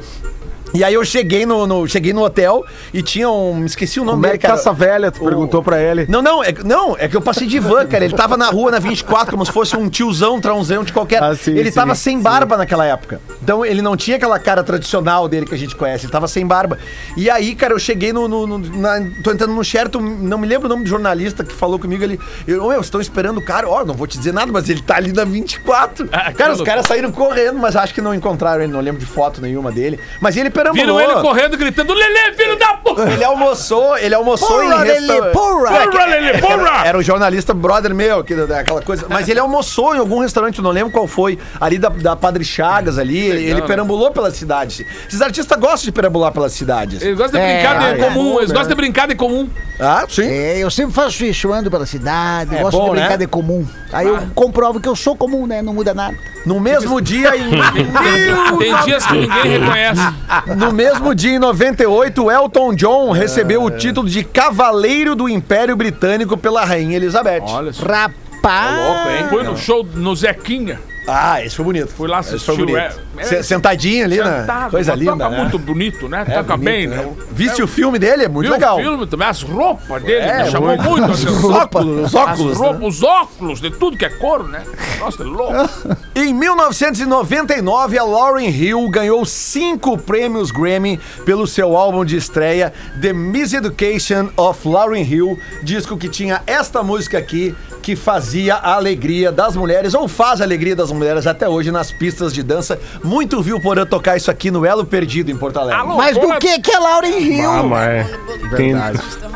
[0.75, 3.65] E aí eu cheguei no, no- cheguei no hotel e tinha um.
[3.65, 4.59] Esqueci o nome Como é dele, que cara.
[4.59, 6.05] essa velha, tu O- perguntou pra ele.
[6.09, 8.03] Não, não, é, não, é que eu passei de van, cara.
[8.05, 11.21] Ele tava na rua na 24, como se fosse um tiozão, trãozão de qualquer.
[11.23, 12.23] Ah, sim, ele sim, tava sem sim.
[12.23, 13.21] barba naquela época.
[13.41, 16.05] Então ele não tinha aquela cara tradicional dele que a gente conhece.
[16.05, 16.77] Ele tava sem barba.
[17.15, 18.27] E aí, cara, eu cheguei no.
[18.27, 21.53] no- no- na- tô entrando no Sheraton, não me lembro o nome do jornalista que
[21.53, 22.19] falou comigo ali.
[22.47, 23.69] Eu, "Ô, meu, estão esperando o cara.
[23.69, 26.09] Ó, não vou te dizer nada, mas ele tá ali na 24.
[26.11, 26.65] Ah, que cara, os loucura.
[26.65, 28.71] caras saíram correndo, mas acho que não encontraram ele.
[28.73, 29.99] Não lembro de foto nenhuma dele.
[30.19, 30.49] Mas ele.
[30.73, 33.09] Viram ele correndo, gritando, Lelê, filho da puta!
[33.11, 35.33] Ele almoçou, ele almoçou Porra, em restaurante.
[35.33, 35.87] porra!
[35.87, 36.85] Porra, Lelê, porra!
[36.85, 39.05] Era o jornalista brother meu, que, aquela coisa.
[39.09, 42.97] Mas ele almoçou em algum restaurante, não lembro qual foi, ali da, da Padre Chagas
[42.97, 43.17] ali.
[43.17, 44.85] Ele, ele perambulou pela cidade.
[45.07, 47.01] Esses artistas gostam de perambular pelas cidades.
[47.01, 48.55] Eles gostam de É, brincar de é comum, bom, eles né?
[48.55, 49.49] gostam de brincar de comum.
[49.79, 50.27] Ah, sim.
[50.27, 53.17] É, eu sempre faço isso, eu ando pela cidade, É gosto bom, de brincar né?
[53.17, 53.67] de comum.
[53.91, 55.61] Aí eu comprovo que eu sou comum, né?
[55.61, 56.15] Não muda nada.
[56.45, 57.49] No mesmo dia, em.
[58.59, 60.01] Tem dias que ninguém reconhece.
[60.53, 65.75] No mesmo dia, em 98, o Elton John recebeu o título de Cavaleiro do Império
[65.75, 67.41] Britânico pela Rainha Elizabeth.
[67.41, 67.85] Olha só.
[67.85, 69.29] Rapaz!
[69.29, 70.79] Foi no show no Zequinha.
[71.07, 71.87] Ah, esse foi bonito.
[71.87, 72.99] Fui lá Esse assistir foi bonito.
[73.23, 74.39] Se- Sentadinho ali, né?
[74.41, 75.37] Sentado, Coisa mas linda, Toca né?
[75.39, 76.21] muito bonito, né?
[76.27, 76.97] É, toca bonito, bem, né?
[76.97, 77.11] né?
[77.31, 78.23] Viste o filme dele?
[78.25, 78.77] É muito Viu legal.
[78.77, 80.83] o filme também, as roupas dele, É, me chamou muito.
[80.89, 81.51] muito a Os atenção.
[81.51, 82.87] óculos, os óculos, As né?
[82.87, 84.63] os óculos, de tudo que é couro, né?
[84.99, 85.69] Nossa, é louco.
[86.15, 93.13] Em 1999, a Lauryn Hill ganhou cinco prêmios Grammy pelo seu álbum de estreia, The
[93.13, 99.55] Miseducation of Lauryn Hill, disco que tinha esta música aqui, que fazia a alegria das
[99.55, 102.79] mulheres, ou faz a alegria das mulheres até hoje nas pistas de dança.
[103.05, 105.79] Muito viu Porã tocar isso aqui no Elo Perdido, em Porto Alegre.
[105.79, 107.51] Alô, Mas do que que é Lauren Hill?
[107.51, 108.07] Ah, mas
[108.55, 108.75] tem,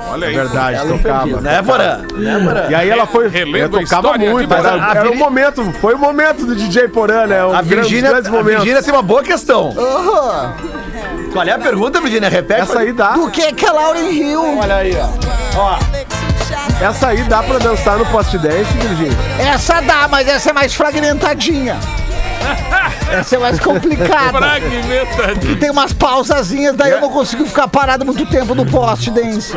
[0.10, 0.36] Olha aí.
[0.36, 1.19] Verdade, tocava.
[1.19, 1.97] Perdido, né, Porã?
[2.13, 2.67] Né, Porã?
[2.69, 3.29] E aí ela foi.
[3.29, 6.88] Relendo eu tocava muito, era, mas a era o momento, foi o momento do DJ
[6.88, 7.45] Porã, né?
[7.45, 8.41] Um A Virgínia, a.
[8.41, 9.73] Virgínia tem uma boa questão.
[9.77, 10.53] Aham.
[11.32, 12.27] Qual é a pergunta, Virgínia?
[12.27, 12.62] Repete.
[12.62, 13.12] Essa aí dá.
[13.12, 14.58] Do que que é Lauren Hill?
[14.58, 14.97] Olha aí,
[15.55, 15.77] ó.
[16.84, 19.17] Essa aí dá pra dançar no post dance, Virgínia.
[19.38, 21.77] Essa dá, mas essa é mais fragmentadinha.
[23.12, 24.38] Essa é mais complicada.
[24.38, 25.58] Fragmentadinho.
[25.58, 29.54] Tem umas pausazinhas, daí eu não consigo ficar parado muito tempo no post dance.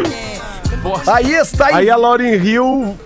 [1.06, 2.96] Aí está Aí a Lauren Hill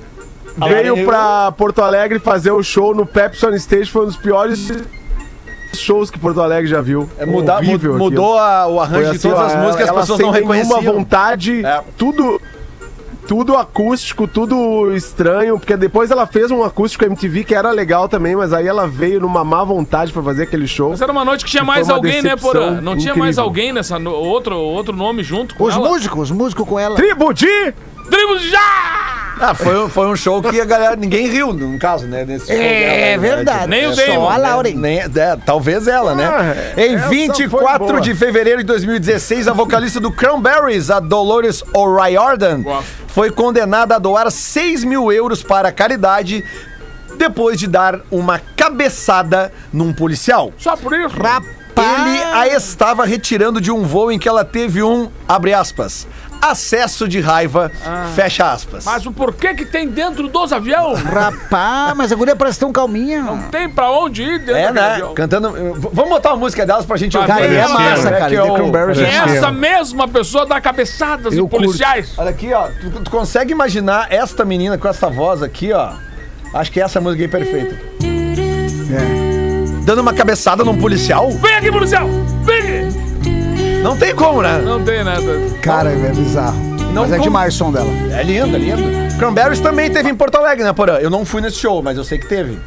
[0.56, 4.70] veio pra Porto Alegre fazer o show no Pepsi on Stage, foi um dos piores
[5.74, 7.08] shows que Porto Alegre já viu.
[7.18, 10.26] É, mudou a- o arranjo Foi de todas ó, as músicas, as ela pessoas sem
[10.26, 10.94] não nenhuma reconheciam.
[10.94, 11.80] vontade, É.
[11.98, 12.40] tudo
[13.26, 18.36] tudo acústico, tudo estranho, porque depois ela fez um acústico MTV que era legal também,
[18.36, 20.90] mas aí ela veio numa má vontade pra fazer aquele show.
[20.90, 22.80] Mas era uma noite que tinha mais alguém, né, Porã?
[22.80, 23.44] Não tinha mais incrível.
[23.44, 23.98] alguém nessa.
[23.98, 25.88] no- outro, outro nome junto com Os ela?
[25.88, 26.96] músicos, os músicos com ela.
[26.96, 27.74] Tribo de
[28.10, 29.34] Tribo já!
[29.38, 30.96] Ah, foi, um- foi um show que a galera.
[30.96, 32.24] Ninguém riu, no caso, né?
[32.24, 33.18] Nesse show É dela, né?
[33.18, 33.66] verdade.
[33.68, 34.48] Nem o Só Damon, a né?
[34.48, 34.74] Lauren.
[34.74, 35.10] Nem, é,
[35.44, 36.24] talvez ela, né?
[36.26, 41.62] Ah, em essa 24 foi de fevereiro de 2016, a vocalista do Cranberries, a Dolores
[41.74, 42.62] O'Riordan,
[43.08, 46.42] foi condenada a doar 6 mil euros para a caridade
[47.18, 50.50] depois de dar uma cabeçada num policial.
[50.56, 51.14] Só por isso?
[51.78, 56.06] Ele a estava retirando de um voo em que ela teve um, abre aspas,
[56.50, 57.70] acesso de raiva,
[58.14, 58.84] fecha aspas.
[58.84, 61.00] Mas o porquê que tem dentro dos aviões?
[61.02, 63.24] Rapaz, mas a guria parece tão calminha.
[63.50, 64.92] Tem pra onde ir dentro É, daquele né?
[64.92, 65.14] avião?
[65.14, 65.50] Cantando.
[65.92, 67.28] Vamos botar uma música delas pra gente ouvir.
[67.28, 68.30] Cara, e é massa, né, cara.
[68.30, 72.12] que The é E é essa mesma pessoa dá cabeçadas Eu em policiais.
[72.16, 72.68] Olha aqui, ó.
[72.80, 75.92] Tu, tu consegue imaginar esta menina com essa voz aqui, ó?
[76.54, 77.76] Acho que essa música aí é perfeita.
[79.84, 81.30] Dando uma cabeçada num policial?
[81.30, 82.08] Vem aqui, policial!
[82.44, 82.55] Vem aqui!
[83.82, 84.58] Não tem como, né?
[84.64, 85.22] Não tem nada.
[85.62, 86.56] Cara, é bizarro.
[86.92, 87.90] Não mas é como- demais o som dela.
[88.12, 89.16] É lindo, é lindo.
[89.18, 90.94] Cranberries também teve em Porto Alegre, né, Porã?
[90.96, 92.58] Eu não fui nesse show, mas eu sei que teve.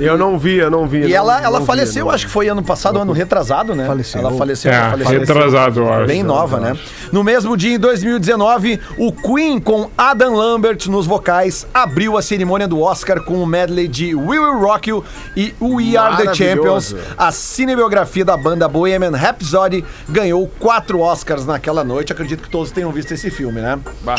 [0.00, 0.98] Eu não vi, eu não vi.
[0.98, 2.14] E não- ela, ela faleceu, vi.
[2.14, 3.86] acho que foi ano passado, ano retrasado, né?
[3.86, 4.20] Faleceu.
[4.20, 5.20] Ela faleceu, É, ela faleceu.
[5.20, 6.06] retrasado, eu acho.
[6.06, 6.76] Bem nova, né?
[7.12, 12.68] No mesmo dia, em 2019, o Queen, com Adam Lambert nos vocais, abriu a cerimônia
[12.68, 15.04] do Oscar com o medley de We Will Rock You
[15.36, 16.94] e We Are the Champions.
[17.16, 22.12] A cinebiografia da banda Bohemian Rhapsody ganhou quatro Oscars naquela noite.
[22.12, 23.78] Acredito que todos tenham visto esse filme, né?
[24.02, 24.16] Bah.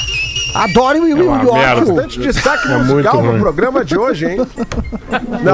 [0.54, 1.54] Adoro o É uma Yoko.
[1.54, 1.86] merda.
[1.94, 3.40] Bastante destaque É musical muito no ruim.
[3.42, 4.38] programa de hoje, hein?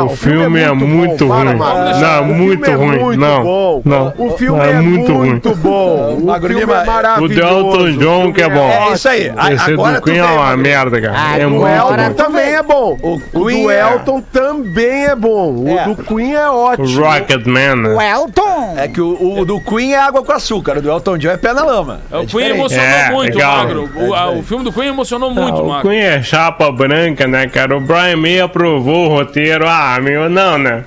[0.03, 1.35] o filme é muito bom.
[1.35, 2.01] Para, ruim.
[2.01, 2.99] Não, O muito filme é ruim.
[3.03, 3.81] muito Não, bom.
[3.85, 4.13] não.
[4.17, 5.57] O filme Não, é, é muito, muito ruim.
[5.61, 6.15] bom.
[6.35, 7.33] O filme é o O maravilhoso.
[7.33, 8.69] de Elton John que é bom.
[8.69, 9.31] É isso aí.
[9.53, 11.13] Esse Agora do Queen é uma merda, cara.
[11.15, 12.13] Ah, É o O muito bom.
[12.13, 12.97] também é bom.
[13.01, 15.55] O, do é- Elton também é bom.
[15.57, 15.85] O É.
[15.85, 17.03] do Queen é O ótimo.
[17.03, 17.75] Rocket Man.
[17.75, 17.89] né?
[17.95, 18.73] O Elton.
[18.77, 21.37] É que o, o do Queen é água com açúcar, o do Elton John é
[21.37, 21.99] pé na lama.
[22.11, 23.57] O Queen emocionou É, muito, legal.
[23.57, 23.89] Magro.
[23.95, 25.89] O, a- o filme do Queen emocionou muito, Ah, o Magro.
[25.89, 27.75] Queen é chapa branca, né, cara?
[27.77, 29.65] O Brian May aprovou o roteiro.
[29.67, 30.83] Ah, meu, não, né?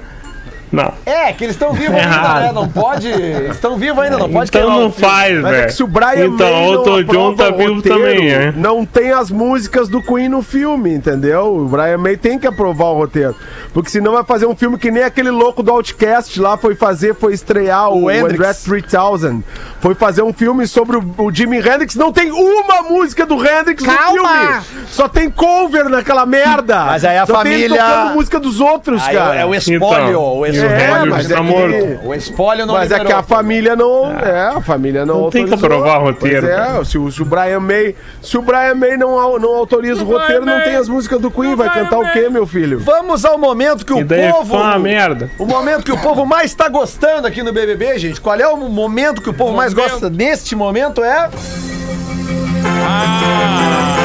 [0.71, 0.93] Não.
[1.07, 2.41] É, que eles estão vivos ainda, Errado.
[2.43, 2.53] né?
[2.53, 3.09] Não pode.
[3.09, 5.11] Eles estão vivos ainda, não pode então não o filme.
[5.13, 5.99] faz, Mas é que se o velho.
[5.99, 8.53] Brian Então, May o não John tá o vivo roteiro, também, é.
[8.53, 11.57] Não tem as músicas do Queen no filme, entendeu?
[11.57, 13.35] O Brian May tem que aprovar o roteiro.
[13.73, 17.15] Porque senão vai fazer um filme que nem aquele louco do Outcast lá foi fazer,
[17.15, 18.09] foi estrear o, O.
[18.09, 19.43] André 3000.
[19.81, 21.95] Foi fazer um filme sobre o, o Jimi Hendrix.
[21.95, 24.63] Não tem uma música do Hendrix no Calma!
[24.63, 24.87] filme.
[24.89, 26.85] Só tem cover naquela merda.
[26.85, 29.35] Mas aí a Só tem família- tocando música dos outros, Aí cara.
[29.37, 30.09] é o espólio.
[30.09, 32.07] Então, o e o espólio, É, Hendrix mas tá é que- morto.
[32.07, 34.19] o espólio não Mas é que a família não.
[34.19, 37.25] É, a família não, Não tem que aprovar roteiro, Pois é, se o, se o
[37.25, 37.95] Brian May.
[38.23, 41.21] Se o Brian May não, não autoriza o O roteiro, não May- tem as músicas
[41.21, 41.53] do Queen.
[41.55, 42.79] o Vai Brian cantar o May- quê, meu filho?
[42.81, 44.47] Vamos ao momento que E o daí povo.
[44.51, 45.31] foi uma merda.
[45.39, 48.21] O momento que o povo mais tá gostando aqui no BBB, gente.
[48.21, 49.91] Qual é o momento que o povo mais Momento.
[49.93, 51.03] gosta neste momento?
[51.03, 51.29] É.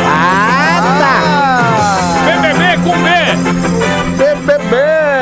[0.05, 2.25] Ah, tá.
[2.25, 3.09] BBB com B.
[4.17, 5.12] BBB!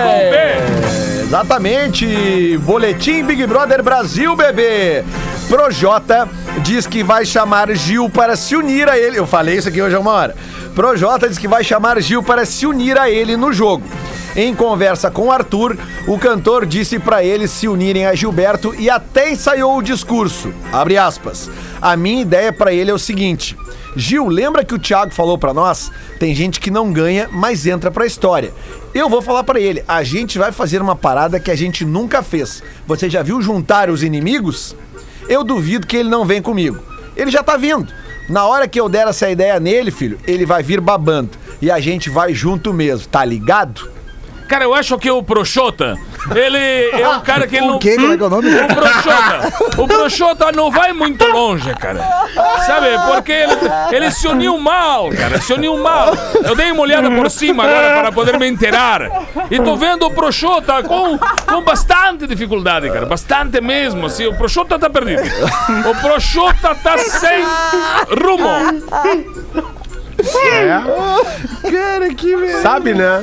[1.32, 2.58] Exatamente!
[2.58, 5.06] Boletim Big Brother Brasil, bebê!
[5.52, 6.30] Projota
[6.64, 9.20] diz que vai chamar Gil para se unir a ele.
[9.20, 10.34] Eu falei isso aqui hoje há uma hora.
[10.74, 13.84] Projota diz que vai chamar Gil para se unir a ele no jogo.
[14.34, 19.30] Em conversa com Arthur, o cantor disse para eles se unirem a Gilberto e até
[19.30, 20.54] ensaiou o discurso.
[20.72, 21.50] Abre aspas.
[21.82, 23.58] A minha ideia para ele é o seguinte:
[23.94, 25.92] Gil, lembra que o Thiago falou pra nós?
[26.18, 28.54] Tem gente que não ganha, mas entra pra história.
[28.94, 32.24] Eu vou falar pra ele, a gente vai fazer uma parada que a gente nunca
[32.24, 32.64] fez.
[32.88, 34.78] Você já viu juntar os inimigos?
[35.32, 36.84] Eu duvido que ele não vem comigo.
[37.16, 37.88] Ele já tá vindo.
[38.28, 41.30] Na hora que eu der essa ideia nele, filho, ele vai vir babando.
[41.62, 43.90] E a gente vai junto mesmo, tá ligado?
[44.52, 45.98] Cara, eu acho que o Proxota,
[46.36, 46.58] ele
[47.02, 47.78] é um cara que ele não...
[47.78, 47.96] O quê?
[47.96, 48.50] Como é que é o nome?
[48.54, 52.06] O Proxota, o Proxota não vai muito longe, cara.
[52.66, 52.88] Sabe?
[53.14, 53.56] Porque ele,
[53.94, 55.40] ele se uniu mal, cara.
[55.40, 56.12] Se uniu mal.
[56.44, 59.10] Eu dei uma olhada por cima agora para poder me inteirar.
[59.50, 63.06] E tô vendo o Proxota com, com bastante dificuldade, cara.
[63.06, 64.08] Bastante mesmo.
[64.08, 65.24] Assim, o Proxota tá perdido.
[65.90, 67.42] O Proxota tá sem
[68.22, 69.71] rumo.
[71.72, 73.20] Cara, que Sabe, né?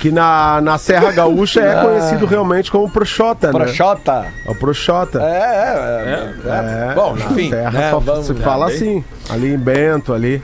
[0.00, 3.52] Que na, na Serra Gaúcha é conhecido realmente como Proxota, né?
[3.52, 4.26] Projota.
[4.44, 5.22] É o Proxota.
[5.22, 6.90] É, é, é.
[6.90, 9.02] É, Bom, na enfim, Serra né, só vamos- se fala assim.
[9.30, 10.42] Ali em Bento, ali.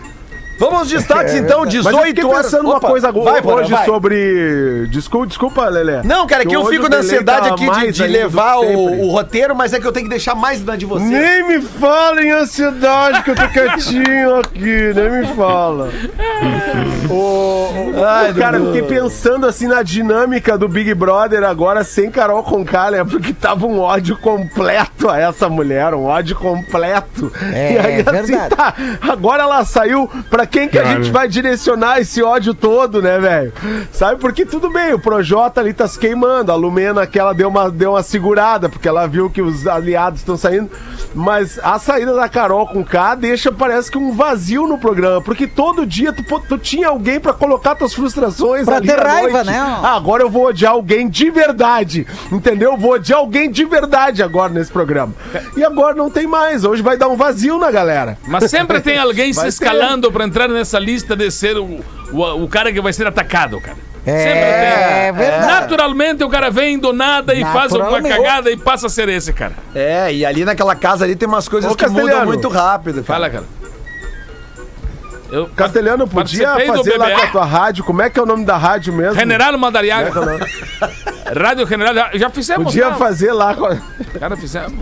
[0.60, 2.42] Vamos aos destaques então, 18 Mas eu fiquei horas.
[2.44, 3.84] pensando uma Opa, coisa vai, Porã, hoje vai.
[3.86, 4.86] sobre.
[4.90, 6.02] Desculpa, desculpa, Lelé.
[6.04, 9.10] Não, cara, é que eu fico na ansiedade tá aqui de, de levar o, o
[9.10, 11.02] roteiro, mas é que eu tenho que deixar mais na de você.
[11.04, 15.88] Nem me fala em ansiedade que eu tô quietinho aqui, nem me fala.
[17.08, 18.72] o, o- Ai, cara, Dudu.
[18.74, 22.42] fiquei pensando assim na dinâmica do Big Brother agora sem Carol
[22.90, 23.04] né?
[23.04, 27.32] Porque tava um ódio completo a essa mulher, um ódio completo.
[27.52, 28.54] É, e aí, assim, verdade.
[28.54, 33.18] tá, agora ela saiu, pra quem que a gente vai direcionar esse ódio todo, né,
[33.18, 33.52] velho?
[33.92, 34.20] Sabe?
[34.20, 37.92] Porque tudo bem, o Projota ali tá se queimando, a Lumena aquela deu uma, deu
[37.92, 40.70] uma segurada, porque ela viu que os aliados estão saindo,
[41.14, 45.46] mas a saída da Carol com K deixa, parece que um vazio no programa, porque
[45.46, 49.46] todo dia tu, tu tinha alguém pra colocar tuas frustrações Pra ali ter raiva, noite.
[49.50, 49.58] né?
[49.58, 52.76] Ah, agora eu vou odiar alguém de verdade, entendeu?
[52.76, 55.14] Vou odiar alguém de verdade agora nesse programa.
[55.56, 58.18] E agora não tem mais, hoje vai dar um vazio na galera.
[58.26, 59.48] Mas sempre tem alguém se Vai ter.
[59.50, 61.80] escalando pra entrar nessa lista de ser o,
[62.12, 63.76] o, o cara que vai ser atacado, cara.
[64.06, 65.46] É, é verdade.
[65.46, 69.32] Naturalmente o cara vem do nada e faz alguma cagada e passa a ser esse,
[69.32, 69.52] cara.
[69.74, 73.04] É, e ali naquela casa ali tem umas coisas Ô, que mudam muito rápido.
[73.04, 73.06] cara.
[73.06, 73.44] Fala, cara.
[75.30, 78.44] Eu, Castelhano, podia fazer lá com a tua rádio, como é que é o nome
[78.44, 79.14] da rádio mesmo?
[79.14, 80.10] General Madariaga.
[81.30, 81.42] É é o?
[81.42, 81.94] Rádio General.
[81.94, 82.64] Já, já fizemos.
[82.64, 82.96] Podia né?
[82.96, 83.56] fazer lá
[84.18, 84.72] Cara, fizemos.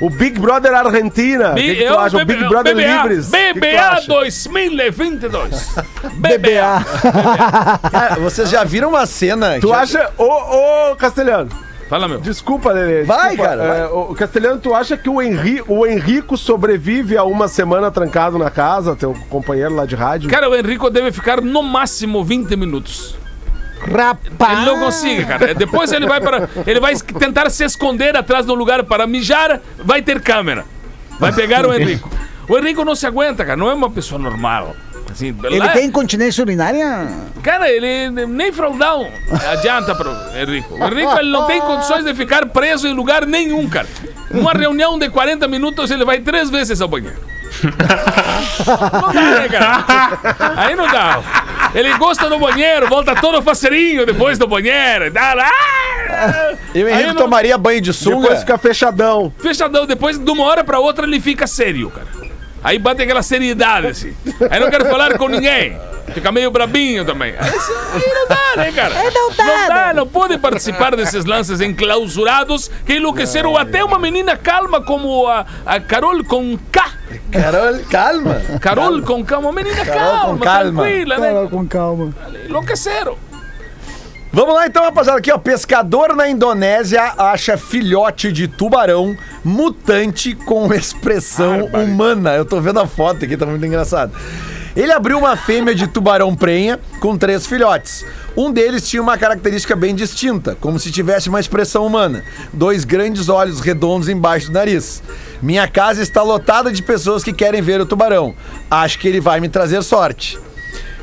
[0.00, 1.52] o Big Brother Argentina.
[1.52, 2.16] O que, que tu eu, acha?
[2.16, 3.28] O Big BBA, Brother BBA, Livres.
[3.28, 4.06] O que que tu BBA acha?
[4.08, 5.74] 2022.
[6.14, 7.90] BBA.
[7.90, 9.58] Cara, vocês já viram uma cena.
[9.60, 10.10] Tu acha.
[10.16, 11.50] Ô, ô, Castelhano.
[11.88, 12.20] Fala, meu.
[12.20, 13.02] Desculpa, Lelê.
[13.04, 13.80] Vai, desculpa, cara, vai.
[13.80, 18.38] é, ô, Castelhano, tu acha que o, Henri, o Henrico sobrevive a uma semana trancado
[18.38, 20.28] na casa, teu companheiro lá de rádio?
[20.28, 23.16] Cara, o Henrico deve ficar no máximo 20 minutos.
[23.80, 24.58] Rapaz.
[24.58, 25.54] Ele não consegue, cara.
[25.54, 26.48] Depois ele vai para.
[26.66, 30.64] Ele vai tentar se esconder atrás de um lugar para mijar, vai ter câmera.
[31.18, 32.10] Vai pegar o Henrico.
[32.48, 33.56] O Henrico não se aguenta, cara.
[33.56, 34.74] Não é uma pessoa normal.
[35.10, 37.08] Assim, Ele lá- tem incontinência urinária?
[37.42, 39.10] Cara, ele nem fraldão
[39.50, 40.74] adianta pro Henrico.
[40.74, 43.86] O Henrico ele não tem condições de ficar preso em lugar nenhum, cara.
[44.30, 47.16] Numa reunião de 40 minutos, ele vai três vezes ao banheiro.
[47.64, 50.18] Não dá, né, cara?
[50.56, 51.20] Aí não dá.
[51.74, 55.38] Ele gosta do banheiro, volta todo faceirinho depois do banheiro e tal.
[55.38, 56.54] Ah!
[56.74, 58.22] E o Aí Henrique não- tomaria banho de sunga.
[58.22, 59.32] Depois fica fechadão.
[59.38, 62.06] Fechadão, depois de uma hora pra outra ele fica sério, cara.
[62.62, 64.14] Aí bate aquela seriedade, assim.
[64.50, 65.76] Aí não quero falar com ninguém.
[66.12, 67.34] Fica meio brabinho também.
[67.38, 68.94] Aí, aí não dá, né, cara?
[68.94, 69.92] não dá, Não dá, né?
[69.92, 75.78] não pode participar desses lances enclausurados que enlouqueceram até uma menina calma como a, a
[75.78, 76.84] Carol com K.
[77.30, 78.40] Carol, calma.
[78.60, 80.82] Carol com K, uma menina Carol calma, com calma.
[80.82, 81.48] tranquila, né?
[81.50, 82.14] com calma.
[82.46, 83.16] Enlouqueceram.
[84.32, 85.18] Vamos lá então, rapaziada.
[85.18, 85.38] Aqui, ó.
[85.38, 92.34] Pescador na Indonésia acha filhote de tubarão mutante com expressão humana.
[92.34, 94.12] Eu tô vendo a foto aqui, tá muito engraçado.
[94.76, 98.06] Ele abriu uma fêmea de tubarão prenha com três filhotes.
[98.36, 102.22] Um deles tinha uma característica bem distinta, como se tivesse uma expressão humana.
[102.52, 105.02] Dois grandes olhos redondos embaixo do nariz.
[105.42, 108.36] Minha casa está lotada de pessoas que querem ver o tubarão.
[108.70, 110.38] Acho que ele vai me trazer sorte.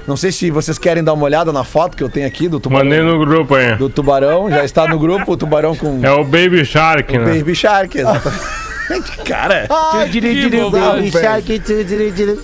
[0.08, 2.60] Não sei se vocês querem dar uma olhada na foto que eu tenho aqui do
[2.60, 2.86] tubarão.
[2.86, 3.76] Mandei no grupo aí.
[3.76, 7.38] Do tubarão, já está no grupo, o tubarão com É o Baby Shark, né?
[7.38, 8.44] Baby Shark, exatamente.
[9.26, 9.68] Cara,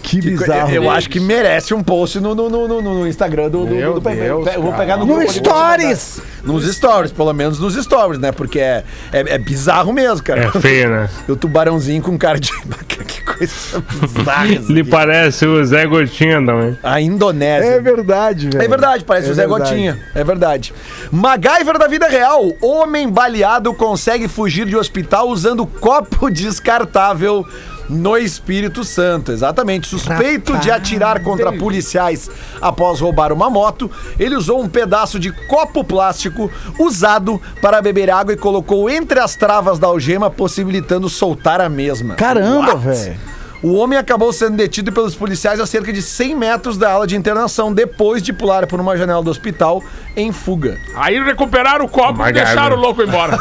[0.01, 0.71] Que bizarro.
[0.71, 3.93] eu, acho que merece um post no, no, no, no- no Instagram do, do, Meu
[3.95, 4.21] do Pepe.
[4.21, 6.21] Deus, Eu vou pegar no No Stories!
[6.43, 8.31] Nos stories, pelo menos nos stories, né?
[8.31, 10.45] Porque é, é, é bizarro mesmo, cara.
[10.45, 11.09] É feio, né?
[11.29, 12.49] O tubarãozinho com cara de.
[13.05, 14.47] que coisa bizarra.
[14.47, 16.75] Ele parece o Zé Gotinha também.
[16.81, 17.69] A Indonésia.
[17.69, 18.63] É verdade, velho.
[18.63, 19.69] É verdade, parece É o Zé verdade.
[19.69, 19.99] Gotinha.
[20.15, 20.73] É verdade.
[21.11, 22.51] MacGyver da vida real.
[22.59, 27.45] Homem baleado consegue fugir de hospital usando copo descartável
[27.89, 29.31] no Espírito Santo.
[29.31, 29.87] Exatamente.
[29.87, 32.29] Suspeito de atirar contra policiais
[32.61, 38.33] após roubar uma moto, ele usou um pedaço de copo plástico usado para beber água
[38.33, 42.15] e colocou entre as travas da algema, possibilitando soltar a mesma.
[42.15, 43.19] Caramba, velho.
[43.63, 47.15] O homem acabou sendo detido pelos policiais a cerca de 100 metros da ala de
[47.15, 49.83] internação depois de pular por uma janela do hospital
[50.15, 50.79] em fuga.
[50.95, 53.37] Aí recuperaram o copo e deixaram o louco embora.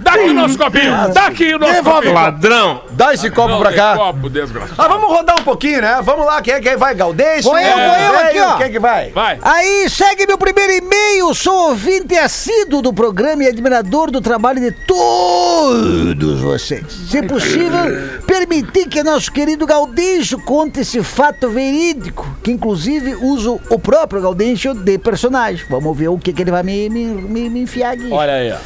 [0.00, 0.92] Dá aqui o nosso copinho.
[1.12, 2.14] Dá aqui o nosso copinho.
[2.14, 2.82] Ladrão!
[2.90, 3.96] Dá esse copo Não, pra cá.
[3.96, 4.74] Copo, desgraçado.
[4.78, 6.00] Ah, vamos rodar um pouquinho, né?
[6.02, 6.94] Vamos lá, quem, quem vai?
[6.94, 7.48] Galdeixo?
[7.48, 7.88] Vou eu, né?
[7.88, 8.56] vou eu aqui, ó.
[8.56, 9.10] Quem que vai?
[9.10, 9.38] Vai.
[9.42, 11.34] Aí, segue meu primeiro e-mail.
[11.34, 16.84] Sou ouvinte assíduo do programa e admirador do trabalho de todos vocês.
[17.08, 23.78] Se possível, permitir que nosso querido Gaudêncio conte esse fato verídico, que inclusive uso o
[23.78, 25.64] próprio Gaudêncio de personagem.
[25.68, 28.10] Vamos ver o que, que ele vai me, me, me, me enfiar aqui.
[28.10, 28.56] Olha aí, ó.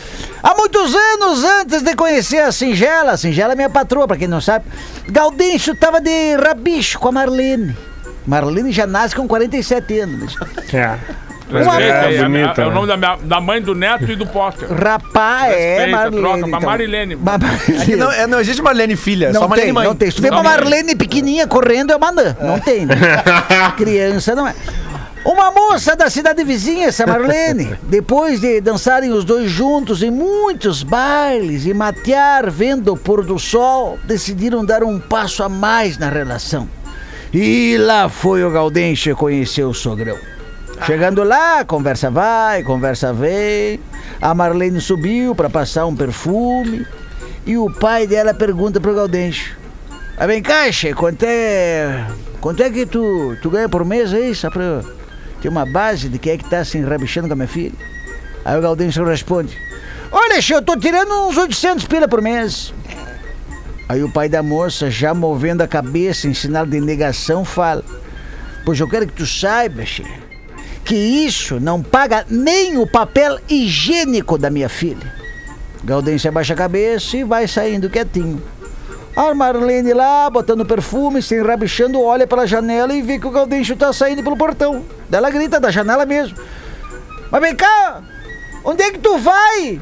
[0.42, 4.26] Há muitos anos antes de conhecer a Singela, a Singela é minha patroa, pra quem
[4.26, 4.64] não sabe,
[5.08, 7.76] Gaudêncio tava de rabicho com a Marlene.
[8.26, 10.36] Marlene já nasce com 47 anos.
[10.72, 10.98] É.
[11.60, 12.74] Uma- É bonita, a- é o né?
[12.74, 14.68] nome da, minha- da mãe do neto e do Potter.
[14.72, 16.16] Rapaz, é Marlene.
[16.22, 16.60] troca pra então.
[16.62, 17.16] Marilene.
[17.16, 17.82] Ma- Marlene.
[17.82, 19.84] Aqui não, é, não existe Marlene filha, é Não só Marlene tem, mãe.
[19.86, 20.10] não tem.
[20.10, 20.70] Se tu vê uma Marlene.
[20.70, 22.36] Marlene pequenininha correndo, é uma anã.
[22.40, 22.94] Não tem, né?
[23.76, 24.54] Criança não é.
[25.24, 30.82] Uma moça da cidade vizinha, essa Marlene, depois de dançarem os dois juntos em muitos
[30.82, 36.08] bailes e matear vendo o pôr do sol, decidiram dar um passo a mais na
[36.08, 36.68] relação.
[37.32, 40.16] E lá foi o Gaudêncio conhecer o sogrão.
[40.86, 43.78] Chegando lá, conversa vai, conversa vem.
[44.20, 46.84] A Marlene subiu para passar um perfume.
[47.46, 49.56] E o pai dela pergunta pro Gaudêncio:
[50.16, 52.06] Ah, vem cá, che, quanto é.
[52.40, 54.34] Quanto é que tu, tu ganha por mês aí?
[54.34, 54.82] Só pra
[55.40, 57.74] ter uma base de quem é que tá se enrabichando com a minha filha.
[58.44, 59.56] Aí o Gaudêncio responde:
[60.10, 62.74] Olha, che, eu tô tirando uns 800 pila por mês.
[63.88, 67.84] Aí o pai da moça, já movendo a cabeça em sinal de negação, fala:
[68.64, 70.04] Pois eu quero que tu saiba, che,
[70.92, 75.10] que isso não paga nem o papel higiênico da minha filha.
[75.82, 78.42] Gaudêncio abaixa a cabeça e vai saindo quietinho.
[79.16, 83.74] A Marlene lá, botando perfume, se enrabichando, olha pela janela e vê que o Gaudêncio
[83.74, 84.84] tá saindo pelo portão.
[85.08, 86.36] Daí ela grita da janela mesmo.
[87.30, 88.02] Mas vem cá,
[88.62, 89.80] onde é que tu vai?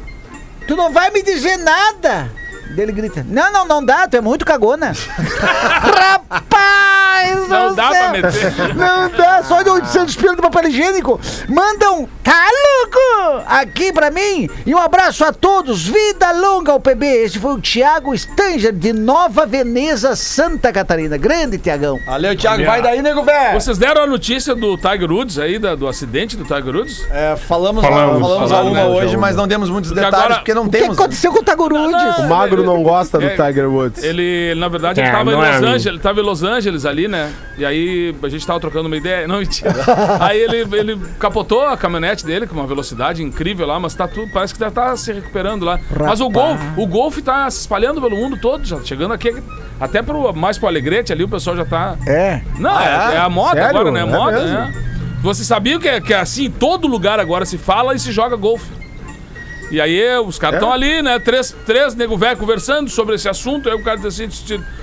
[0.68, 2.30] Tu não vai me dizer nada.
[2.76, 4.92] Daí ele grita, não, não, não dá, tu é muito cagona.
[6.30, 7.48] Rapaz!
[7.48, 7.98] Não dá céu.
[8.00, 8.74] pra meter.
[8.76, 11.20] Não dá, doações de 800 pila de papel higiênico.
[11.48, 13.44] Mandam, tá louco?
[13.46, 14.48] Aqui pra mim.
[14.64, 15.86] E um abraço a todos.
[15.86, 17.04] Vida longa ao PB.
[17.24, 21.16] Esse foi o Thiago Stanger, de Nova Veneza, Santa Catarina.
[21.16, 21.98] Grande, Tiagão.
[22.06, 22.64] Valeu, Thiago.
[22.64, 23.60] Vai daí, nego velho.
[23.60, 27.04] Vocês deram a notícia do Tiger Woods aí, da- do acidente do Tiger Woods?
[27.10, 30.40] É, falamos, Falamos, falamos, falamos, alguma né, hoje, mas não demos muitos Porque detalhes, agora-
[30.40, 30.96] porque não O que temos.
[30.96, 31.02] né?
[31.04, 32.18] aconteceu com o Tagorudes?
[32.18, 34.02] O Magro não gosta do É, Tiger Woods.
[34.02, 35.46] Ele, ele, na verdade, ele É, tava em é Los.
[35.56, 37.32] Angeles, ele tava em Los Angeles ali, né?
[37.58, 39.26] E aí a gente tava trocando uma ideia.
[39.28, 39.74] Não, mentira.
[40.20, 44.30] aí ele, ele capotou a caminhonete dele com uma velocidade incrível lá, mas tá tudo,
[44.32, 45.78] parece que deve estar se recuperando lá.
[45.98, 49.34] Mas o Golf, o Golf tá se espalhando pelo mundo todo, já chegando aqui
[49.80, 51.96] até pro, mais pro Alegrete ali, o pessoal já tá.
[52.06, 52.40] É.
[52.58, 53.14] Não, Ah, é?
[53.14, 53.16] é?
[53.16, 53.68] é a moda Sério?
[53.70, 54.00] agora, né?
[54.00, 54.54] É moda, mesmo?
[54.56, 54.74] né?
[55.22, 58.10] Você sabia que é, que é assim, em todo lugar agora se fala e se
[58.10, 58.66] joga golfe.
[59.70, 61.18] E aí os caras estão ali, né?
[61.18, 63.68] Três, três nego velho conversando sobre esse assunto.
[63.68, 64.28] Aí o cara diz assim: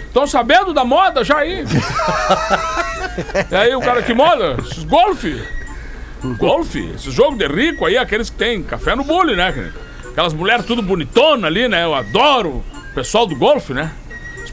[0.06, 1.64] estão sabendo da moda já aí?
[3.52, 4.58] e aí o cara, que moda?
[4.88, 5.42] Golfe.
[6.38, 6.92] Golfe?
[6.96, 9.72] Esse jogo de rico aí, aqueles que tem café no bule, né?
[10.12, 11.84] Aquelas mulheres tudo bonitona ali, né?
[11.84, 13.92] Eu adoro o pessoal do golfe, né?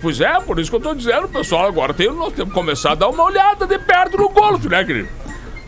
[0.05, 2.93] Pois é, por isso que eu tô dizendo, pessoal, agora tem, nós temos que começar
[2.93, 5.09] a dar uma olhada de perto no golfe, né, querido?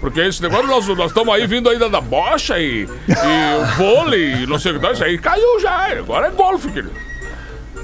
[0.01, 4.43] Porque esse negócio, nós nós estamos aí vindo ainda da bocha e, e o vôlei
[4.43, 6.93] e não sei o que tal, isso aí caiu já, agora é golfe, querido.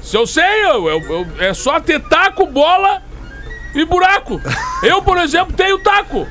[0.01, 3.01] Se eu sei, eu, eu- eu- é só ter taco, bola
[3.73, 4.39] e buraco.
[4.83, 6.27] Eu, por exemplo, tenho taco.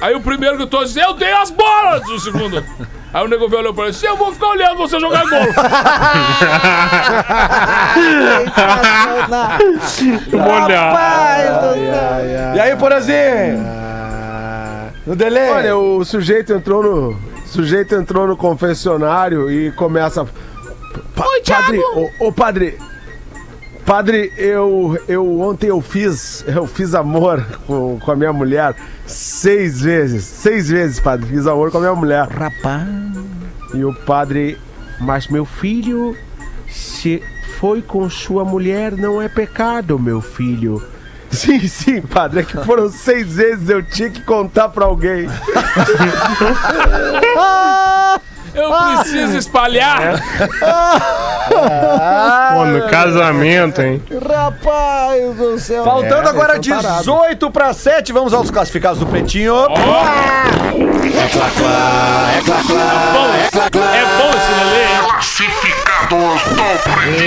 [0.00, 2.62] Aí o primeiro que eu tô dizendo, eu tenho as bolas, o segundo.
[3.12, 5.54] Aí o nego velho olhou pra ele, eu vou ficar olhando você jogar golfe.
[9.88, 10.40] Céu.
[12.54, 13.83] E aí, Porazinho?
[15.06, 15.50] No delay?
[15.50, 17.34] Olha, o sujeito entrou no.
[17.46, 20.24] Sujeito entrou no confessionário e começa.
[21.14, 22.78] Pa padre, ô, ô, padre.
[23.84, 28.74] Padre, eu, eu ontem eu fiz, eu fiz amor com, com a minha mulher
[29.06, 32.26] seis vezes, seis vezes, padre, fiz amor com a minha mulher.
[32.26, 32.88] Rapaz.
[33.74, 34.58] E o padre,
[35.00, 36.16] mas meu filho,
[36.66, 37.22] se
[37.58, 40.82] foi com sua mulher, não é pecado, meu filho.
[41.36, 45.28] Sim, sim, padre, é que foram seis vezes eu tinha que contar pra alguém.
[48.54, 50.22] Eu preciso espalhar.
[52.54, 54.00] Pô, no casamento, hein?
[54.28, 55.82] Rapaz do céu.
[55.82, 59.56] Faltando É, agora eles são 18 para 7, vamos aos classificados do Pretinho.
[59.56, 59.68] É
[64.18, 65.93] bom esse lelê, hein?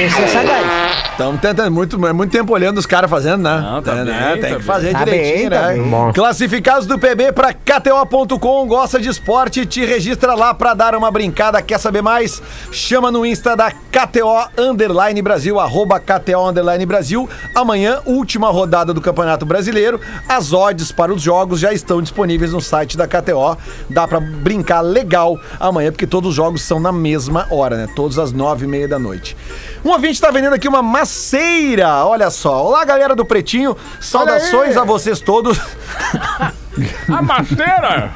[0.05, 1.07] Esse é sagaz.
[1.11, 3.59] Estamos tentando, muito, é muito tempo olhando os caras fazendo, né?
[3.59, 4.31] Não, tá É, né?
[4.33, 5.73] bem, Tem tá que fazer Tá direitinho, bem, tá né?
[5.73, 5.83] bem.
[5.89, 6.13] Bom.
[6.13, 11.59] Classificados do PB para KTO.com, gosta de esporte, te registra lá para dar uma brincada,
[11.59, 12.39] quer saber mais?
[12.71, 17.27] Chama no Insta da KTO Underline Brasil, arroba KTO Underline Brasil.
[17.55, 19.99] Amanhã, última rodada do Campeonato Brasileiro,
[20.29, 23.57] as odds para os jogos já estão disponíveis no site da KTO.
[23.89, 27.87] Dá para brincar legal amanhã, porque todos os jogos são na mesma hora, né?
[27.95, 29.35] Todos às nove e meia da noite.
[29.83, 32.63] Um ouvinte está vendendo aqui uma maceira, olha só.
[32.65, 35.57] Olá, galera do Pretinho, saudações a vocês todos.
[37.09, 38.11] A maceira.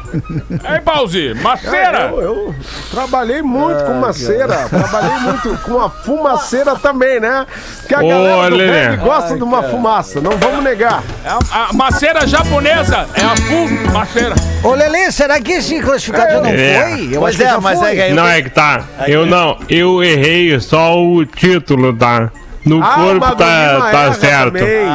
[0.74, 2.09] Ei, Pause, maceira.
[2.12, 2.55] Eu, eu
[2.91, 7.45] trabalhei muito com maceira, trabalhei muito com a fumaceira também, né?
[7.80, 8.97] Porque a Ô, galera do Lelê.
[8.97, 11.03] gosta de uma fumaça, não vamos negar.
[11.26, 13.07] É a, a maceira japonesa.
[13.16, 14.36] É a full maceira.
[14.64, 16.89] Ô, Lelê, será que esse classificado já não É.
[16.89, 17.16] foi?
[17.16, 17.89] Eu Pois acho que é, já mas foi.
[17.91, 18.84] é que aí- Não é que tá.
[19.07, 22.32] Eu não, eu errei só o título, tá?
[22.66, 24.53] No Ah, corpo tá, tá certo.
[24.53, 24.86] também.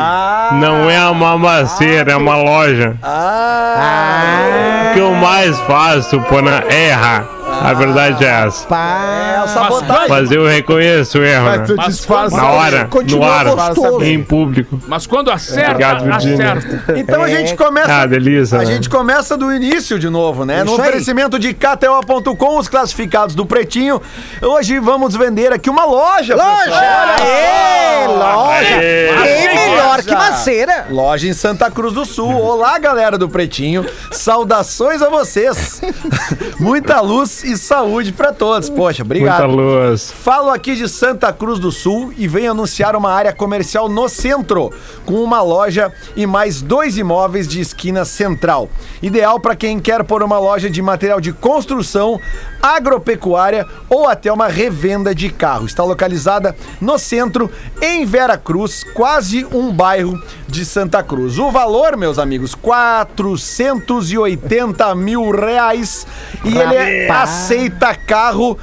[0.61, 2.95] Não é uma maceira, é uma loja.
[3.03, 7.25] Ah, O que eu mais faço, Pona, é errar.
[7.62, 8.66] A verdade é essa.
[8.66, 9.42] Pá.
[9.44, 10.09] é sabotagem.
[10.09, 11.66] Mas eu reconheço o erro, Mas né?
[11.66, 12.36] tu Mas disfarça.
[12.36, 14.04] Na hora, no Continua ar, gostoso.
[14.04, 14.80] em público.
[14.86, 16.94] Mas quando acerta, Obrigado, acerta.
[16.96, 17.92] Então a gente começa.
[18.02, 18.66] Ah, delícia, A né?
[18.66, 20.62] gente começa do início de novo, né?
[20.64, 20.80] no aí.
[20.80, 24.00] oferecimento de KTO.com, os classificados do Pretinho.
[24.42, 26.34] Hoje vamos vender aqui uma loja.
[26.36, 27.16] Loja!
[27.18, 28.76] Aê, loja!
[28.76, 29.46] Aê.
[29.46, 30.86] Bem melhor que maceira.
[30.90, 32.32] Loja em Santa Cruz do Sul.
[32.32, 33.84] Olá, galera do Pretinho.
[34.12, 35.80] Saudações a vocês.
[36.61, 38.68] Muita luz e saúde pra todos.
[38.68, 39.49] Poxa, obrigado.
[39.49, 40.11] Muita luz.
[40.11, 44.72] Falo aqui de Santa Cruz do Sul e venho anunciar uma área comercial no centro,
[45.05, 48.68] com uma loja e mais dois imóveis de esquina central.
[49.01, 52.20] Ideal para quem quer pôr uma loja de material de construção,
[52.61, 55.66] agropecuária ou até uma revenda de carro.
[55.66, 57.49] Está localizada no centro,
[57.80, 61.38] em Vera Cruz, quase um bairro de Santa Cruz.
[61.38, 66.07] O valor, meus amigos, 480 mil reais
[66.44, 68.59] e ele é- aceita carro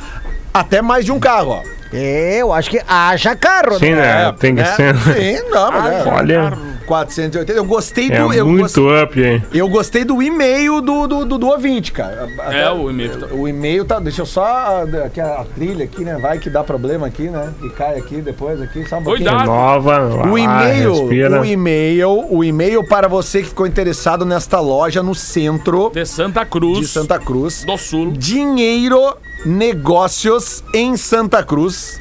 [0.54, 1.62] até mais de um carro, ó.
[1.96, 4.26] É, eu acho que haja carro, Sim, né?
[4.26, 4.34] né?
[4.40, 4.96] Tem que É, ser.
[4.98, 6.04] Sim, não, mas é.
[6.12, 6.54] Olha,
[6.86, 7.52] 480.
[7.60, 8.34] Eu gostei É do.
[8.34, 9.44] eu, muito gos- up, hein?
[9.54, 12.28] eu gostei do e-mail do, do, do, do ouvinte, cara.
[12.52, 14.00] É, o e-mail tá- O e-mail tá.
[14.00, 14.84] Deixa eu só.
[15.06, 16.18] Aqui a, a trilha aqui, né?
[16.18, 17.54] Vai que dá problema aqui, né?
[17.64, 18.88] E cai aqui depois aqui.
[18.88, 19.30] Só um pouquinho.
[19.30, 19.46] Cuidado.
[19.48, 20.28] Nova.
[20.30, 20.94] O e-mail,
[21.40, 26.46] o e-mail, o e-mail para você que ficou interessado nesta loja no centro De Santa
[26.46, 26.80] Cruz.
[26.80, 27.64] de Santa Cruz.
[27.66, 28.12] Do Sul.
[28.12, 29.16] Dinheiro
[29.46, 32.00] Negócios em Santa Cruz.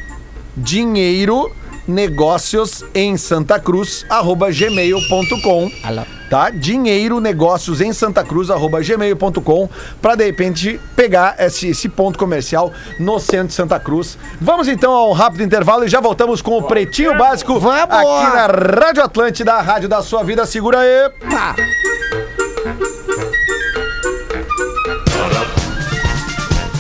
[0.57, 1.51] Dinheiro
[1.87, 5.71] Negócios em Santa Cruz, arroba gmail.com.
[6.31, 6.49] Tá?
[6.49, 9.69] Dinheiro Negócios em Santa Cruz, arroba gmail.com,
[10.01, 14.17] pra de repente pegar esse, esse ponto comercial no centro de Santa Cruz.
[14.41, 17.95] Vamos então a um rápido intervalo e já voltamos com o Pretinho Básico Vamos!
[17.95, 20.47] aqui na Rádio Atlântida, a rádio da sua vida.
[20.47, 21.11] Segura aí.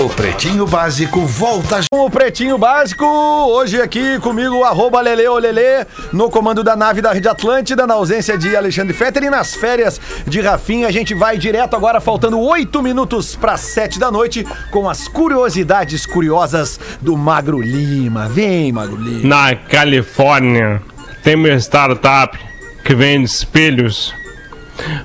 [0.03, 6.65] O Pretinho Básico volta o Pretinho Básico, hoje aqui comigo, arroba Lele Olele, no comando
[6.65, 10.89] da nave da Rede Atlântida, na ausência de Alexandre Fetter e nas férias de Rafinha.
[10.89, 16.05] A gente vai direto agora, faltando oito minutos para sete da noite, com as curiosidades
[16.05, 18.27] curiosas do Magro Lima.
[18.27, 19.29] Vem, Magro Lima.
[19.29, 20.83] Na Califórnia
[21.23, 22.37] tem uma startup
[22.85, 24.13] que vende espelhos.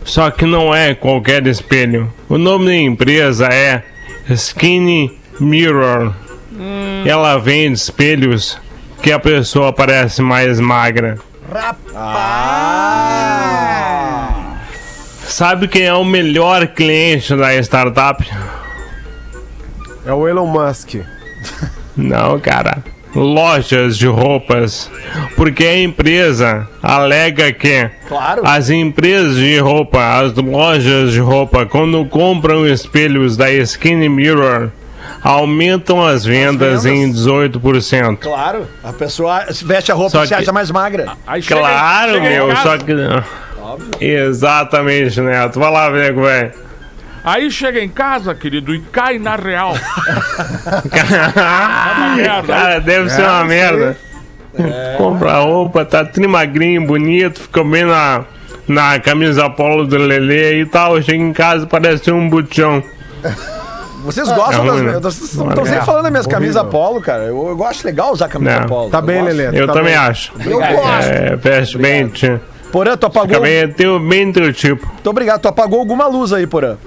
[0.04, 2.12] Só que não é qualquer espelho.
[2.28, 3.84] O nome da empresa é
[4.30, 6.14] Skinny Mirror.
[7.06, 8.60] Ela vende espelhos
[9.02, 11.18] que a pessoa parece mais magra.
[15.24, 18.26] Sabe quem é o melhor cliente da startup?
[20.06, 20.96] É o Elon Musk.
[21.96, 22.84] Não, cara.
[23.20, 24.92] Lojas de roupas.
[25.36, 28.44] Porque a empresa alega que Claro.
[28.46, 34.70] as empresas de roupa, as lojas de roupa, quando compram espelhos da Skinny Mirror,
[35.24, 36.86] aumentam as vendas, vendas.
[36.86, 38.18] em 18%.
[38.22, 41.08] Claro, a pessoa veste a roupa Só e se acha mais magra.
[41.26, 42.94] Aí chega- Claro, chega em meu, só que.
[44.00, 45.60] Exatamente, Neto.
[45.60, 46.52] Vai lá, nego, velho.
[47.28, 49.74] Aí chega em casa, querido, e cai na real.
[51.36, 52.48] uma merda.
[52.48, 53.98] Cara, deve ser uma merda.
[54.98, 58.24] Compra a roupa, tá trimagrinho, bonito, fica bem na,
[58.66, 61.02] na camisa polo do Lelê e tal.
[61.02, 62.82] Chega em casa parece um botão.
[64.04, 64.94] Vocês gostam É ruim, das.
[64.94, 65.00] né?
[65.02, 67.24] Vocês estão sempre falando das minhas camisas polo, cara.
[67.24, 68.68] Eu, eu gosto legal usar camisa Não.
[68.68, 68.90] polo.
[68.90, 69.22] Tá Eu bem.
[69.22, 69.48] Lelê.
[69.62, 69.96] Eu tá também bem.
[69.96, 70.32] acho.
[70.46, 71.10] Eu gosto.
[71.12, 72.40] É, veste bem, tio.
[72.72, 73.28] Porã, tu apagou.
[73.28, 74.86] Fica bem, tem bem teu tipo.
[74.88, 75.42] Muito obrigado.
[75.42, 76.78] Tu apagou alguma luz aí, Porã.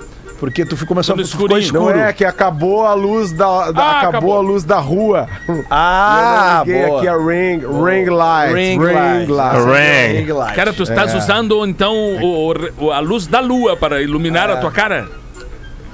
[0.41, 1.73] Porque tu ficou, começou No a ficou escurinho.
[1.75, 1.99] Não escuro.
[2.01, 4.37] é que acabou a luz da, da- Ah, acabou, acabou.
[4.39, 5.29] a luz da rua.
[5.71, 6.99] Ah, eu liguei boa.
[6.99, 9.29] aqui a ring, ring light, Ring ring, light.
[9.31, 9.57] light.
[9.65, 10.17] Ring.
[10.25, 10.55] Ring light.
[10.55, 14.71] Cara, tu estás usando então o- o- a luz da lua para iluminar a tua
[14.73, 15.07] cara?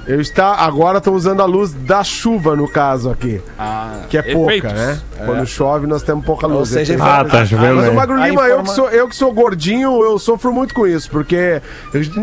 [0.07, 4.21] Eu está agora estou usando a luz da chuva no caso aqui, Ah, que é
[4.21, 4.71] pouca, efeitos.
[4.73, 4.99] né?
[5.25, 6.69] Quando chove nós temos pouca luz.
[6.69, 7.03] seja, Efeito.
[7.09, 7.95] Ah, tá chovendo Mas o aí.
[7.95, 10.87] Magro A Lima, eu, informa- que sou, eu que sou gordinho, eu sofro muito com
[10.87, 11.61] isso, porque.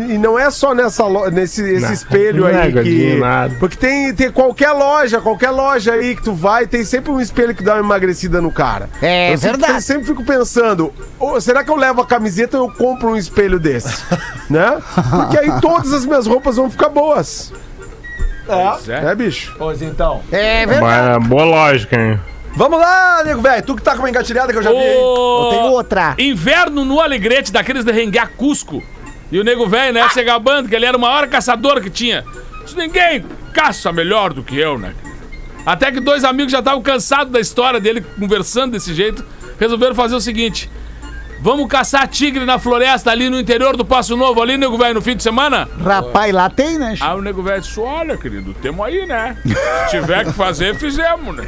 [0.09, 2.73] E não é só nessa lo- nesse esse Não, espelho não é aí que.
[2.73, 3.55] gordinho, nada.
[3.59, 7.53] Porque tem, tem qualquer loja, qualquer loja aí que tu vai, tem sempre um espelho
[7.53, 8.89] que dá uma emagrecida no cara.
[8.99, 9.83] É eu sempre, verdade.
[9.83, 13.59] sempre fico pensando, "Ô, será que eu levo a camiseta ou eu compro um espelho
[13.59, 13.93] desse?
[14.49, 14.79] né?
[15.11, 17.53] Porque aí todas as minhas roupas vão ficar boas.
[18.45, 19.11] Pois é.
[19.11, 19.55] É, bicho?
[19.57, 20.21] Pois então.
[20.31, 21.19] É verdade.
[21.19, 22.19] Mas, boa lógica, hein?
[22.55, 23.63] Vamos lá, nego velho.
[23.63, 24.77] Tu que tá com uma engatilhada que eu já vi.
[24.77, 24.83] hein?
[24.97, 26.15] Eu tenho outra.
[26.17, 28.81] Inverno no Alegrete, daqueles de renguear Cusco.
[29.31, 32.23] E o nego velho, né, se gabando que ele era o maior caçador que tinha.
[32.65, 34.93] Isso ninguém caça melhor do que eu, né?
[35.65, 39.25] Até que dois amigos já estavam cansados da história dele conversando desse jeito,
[39.59, 40.69] resolveram fazer o seguinte:
[41.45, 45.01] Vamos caçar tigre na floresta ali no interior do Passo Novo, ali, nego velho, no
[45.03, 45.69] fim de semana?
[45.79, 46.95] Rapaz, lá tem, né?
[46.99, 49.37] Aí o nego velho disse: Olha, querido, temos aí, né?
[49.45, 51.47] Se tiver que fazer, fizemos, né?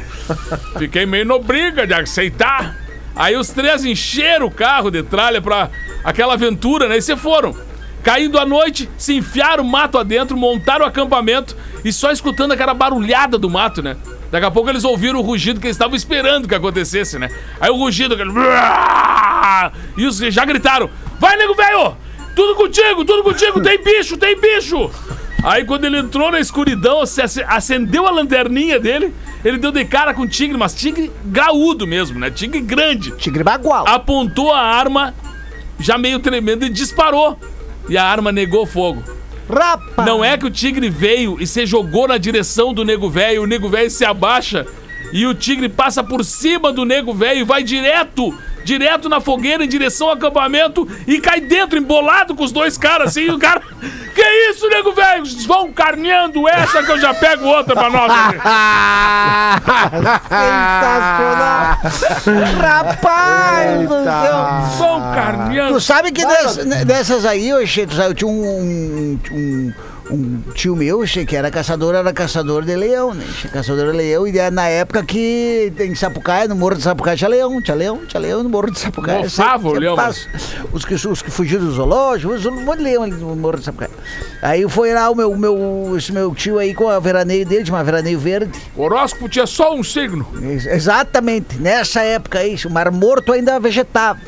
[0.78, 2.76] Fiquei meio no briga de aceitar.
[3.16, 5.68] Aí os três encheram o carro de tralha pra
[6.04, 6.98] aquela aventura, né?
[6.98, 7.52] E se foram.
[8.00, 12.72] Caindo à noite, se enfiaram o mato adentro, montaram o acampamento e só escutando aquela
[12.72, 13.96] barulhada do mato, né?
[14.30, 17.30] Daqui a pouco eles ouviram o rugido que eles estavam esperando que acontecesse, né?
[17.60, 18.30] Aí o rugido, aquele.
[19.96, 21.96] E os já gritaram: Vai, nego velho!
[22.36, 24.90] Tudo contigo, tudo contigo, tem bicho, tem bicho!
[25.42, 27.00] Aí quando ele entrou na escuridão,
[27.46, 29.14] acendeu a lanterninha dele,
[29.44, 32.30] ele deu de cara com o tigre, mas tigre graúdo mesmo, né?
[32.30, 33.12] Tigre grande.
[33.12, 33.86] Tigre bagual.
[33.88, 35.14] Apontou a arma,
[35.78, 37.38] já meio tremendo, e disparou.
[37.88, 39.02] E a arma negou fogo.
[39.48, 40.06] Rapaz.
[40.06, 43.46] Não é que o tigre veio e se jogou na direção do nego velho, o
[43.46, 44.66] nego velho se abaixa
[45.12, 49.64] e o tigre passa por cima do nego velho e vai direto direto na fogueira
[49.64, 53.22] em direção ao acampamento e cai dentro, embolado com os dois caras assim.
[53.22, 53.62] E o cara,
[54.14, 55.24] que isso, nego velho?
[55.46, 58.12] Vão carneando essa que eu já pego outra pra nós.
[58.12, 58.38] aqui."
[60.28, 61.78] Sensacional!
[62.60, 64.76] Rapaz do céu!
[64.78, 65.74] Vão carneando.
[65.74, 69.72] Tu sabe que dess- ne- dessas aí, eu, eu tinha um, um, um
[70.54, 73.24] tio meu que era caçador, era caçador de leão, né?
[73.52, 77.60] Caçador de leão, e na época que em Sapucaia, no Morro de Sapucaia, tinha leão,
[77.60, 79.20] tinha leão, tinha leão no Morro de Sapucaia.
[79.20, 80.64] Mofava o leão, sempre passa.
[80.72, 83.58] Os que, os que fugiram do zoológico, os- um monte de leão ali no Morro
[83.58, 83.90] de Sapucaia.
[84.40, 87.76] Aí foi lá o meu, meu, esse meu tio aí com a veraneio dele, tinha
[87.76, 88.50] uma veraneio verde.
[88.76, 90.26] O horóscopo tinha só um signo.
[90.42, 94.20] Ex- Exatamente, nessa época aí, o Mar Morto ainda vegetava.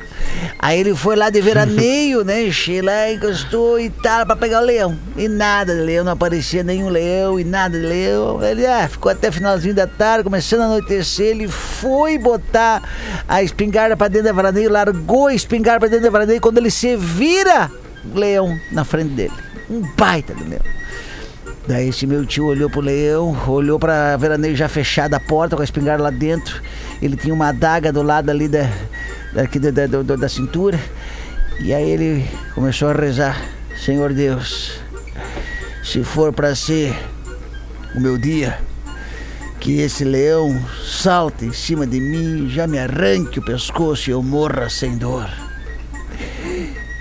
[0.59, 2.51] Aí ele foi lá de veraneio, né?
[2.51, 4.97] Cheguei lá, encostou e tal, pra pegar o leão.
[5.17, 8.43] E nada de leão, não aparecia nenhum leão e nada de leão.
[8.43, 11.29] Ele ah, ficou até finalzinho da tarde, começando a anoitecer.
[11.29, 12.83] Ele foi botar
[13.29, 16.41] a espingarda pra dentro da veraneio, largou a espingarda pra dentro da veraneio.
[16.41, 17.71] Quando ele se vira,
[18.15, 19.35] o leão na frente dele.
[19.69, 20.80] Um baita do leão.
[21.69, 25.63] Daí esse meu tio olhou pro leão, olhou pra veraneio já fechada a porta com
[25.63, 26.61] a espingarda lá dentro.
[27.01, 28.69] Ele tinha uma adaga do lado ali da,
[29.33, 30.81] daqui da, da, da- da cintura.
[31.61, 33.41] E aí ele começou a rezar:
[33.85, 34.73] Senhor Deus,
[35.85, 36.95] se for pra ser
[37.95, 38.59] o meu dia,
[39.61, 44.23] que esse leão salte em cima de mim, já me arranque o pescoço e eu
[44.23, 45.29] morra sem dor.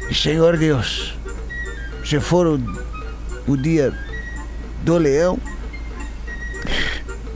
[0.10, 1.18] E Senhor Deus,
[2.03, 2.60] se for o,
[3.47, 3.93] o dia
[4.84, 5.38] do leão.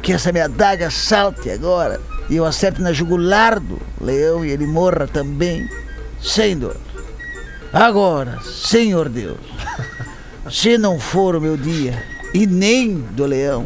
[0.01, 4.65] Que essa minha adaga salte agora e eu acerte na jugular do leão e ele
[4.65, 5.67] morra também,
[6.21, 6.77] sem dor.
[7.71, 9.37] Agora, Senhor Deus,
[10.51, 13.65] se não for o meu dia e nem do leão,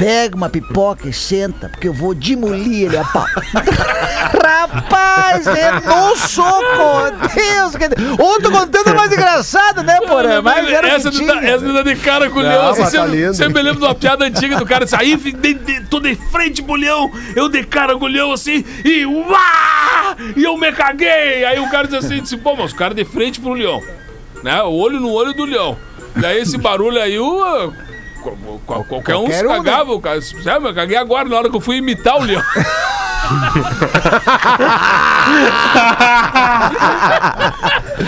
[0.00, 3.26] pega uma pipoca e senta, porque eu vou demolir ele a pau.
[4.42, 7.10] Rapaz, é no soco!
[7.34, 8.22] Deus, que...
[8.22, 10.40] outro contando mais engraçado, né, Porã?
[10.40, 11.26] Mas era essa, tinha.
[11.34, 12.70] dar- essa de dar de cara com o leão.
[12.70, 13.34] Assim, tá sempre, lindo.
[13.34, 16.00] sempre me lembro de uma piada antiga do cara assim, aí fi- de, de, tô
[16.00, 20.16] de frente pro leão, eu de cara com o leão assim, e uá!
[20.34, 21.44] E eu me caguei!
[21.44, 23.82] Aí o cara diz assim, disse, pô, mas o cara de frente pro leão,
[24.42, 24.62] né?
[24.62, 25.76] O olho no olho do leão.
[26.16, 27.70] Daí esse barulho aí, o...
[28.22, 29.56] qual- qual- Qualquer um se Qualquer um, né?
[29.70, 32.42] cagava, o cara, sabe, eu caguei agora na hora que eu fui imitar o leão.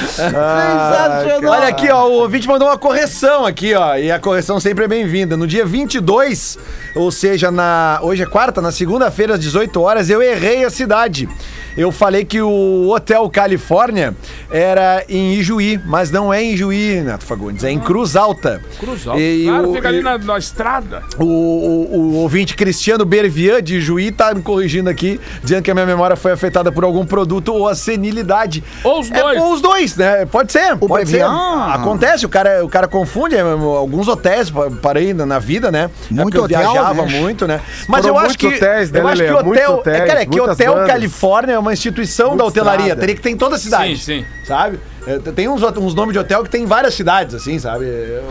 [0.01, 1.53] Sensacional.
[1.53, 4.89] Olha aqui, ó, o ouvinte mandou uma correção aqui, ó, e a correção sempre é
[4.89, 5.37] bem-vinda.
[5.37, 6.59] No dia 22,
[6.95, 11.29] ou seja, na hoje é quarta, na segunda-feira às 18 horas, eu errei a cidade.
[11.77, 14.15] Eu falei que o Hotel Califórnia
[14.51, 18.61] era em Ijuí, mas não é em Ijuí, Neto Fagundes, é em Cruz Alta.
[18.79, 19.21] Cruz alta.
[19.21, 21.03] E Claro, o- fica ali na, na estrada.
[21.19, 25.75] O, o, o ouvinte Cristiano Bervian de Juí tá me corrigindo aqui, dizendo que a
[25.75, 28.63] minha memória foi afetada por algum produto ou a senilidade.
[28.85, 29.41] Ou os É, dois.
[29.41, 30.27] ou os dois, né?
[30.27, 30.77] Pode ser.
[30.77, 31.23] pode ser.
[31.25, 33.35] Acontece, o cara, o cara confunde.
[33.37, 35.89] é, Alguns hotéis, pa- parei na na vida, né?
[36.11, 37.21] É Muito eu hotel, viajava né?
[37.21, 37.61] muito, né?
[37.89, 38.47] Mas Foram eu acho que.
[38.49, 39.45] hotéis, né, eu acho que hotel.
[39.45, 40.89] Muitos é, hotéis, cara, é que Hotel bandas.
[40.89, 42.81] Califórnia é uma instituição da Muito hotelaria.
[42.83, 43.01] estrada.
[43.01, 43.97] Teria que ter em toda a cidade.
[43.97, 44.27] Sim, sim.
[44.45, 44.79] Sabe?
[45.07, 47.87] É, Tem uns, uns nomes de hotel que tem em várias cidades, assim, sabe?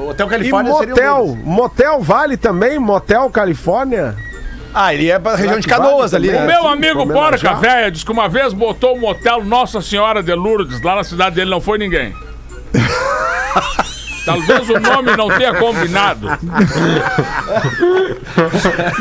[0.08, 1.46] Hotel E Califórnia seria um motel, deles.
[1.46, 2.78] motel vale também?
[2.80, 4.16] Motel Califórnia?
[4.74, 6.44] Ah, ele é pra região de vale Canoas ali, né?
[6.44, 7.54] O meu amigo pra Porca.
[7.56, 11.36] Véia disse que uma vez botou um motel Nossa Senhora de Lourdes lá na cidade
[11.36, 12.14] dele, não foi ninguém.
[14.26, 16.28] Talvez o nome não tenha combinado.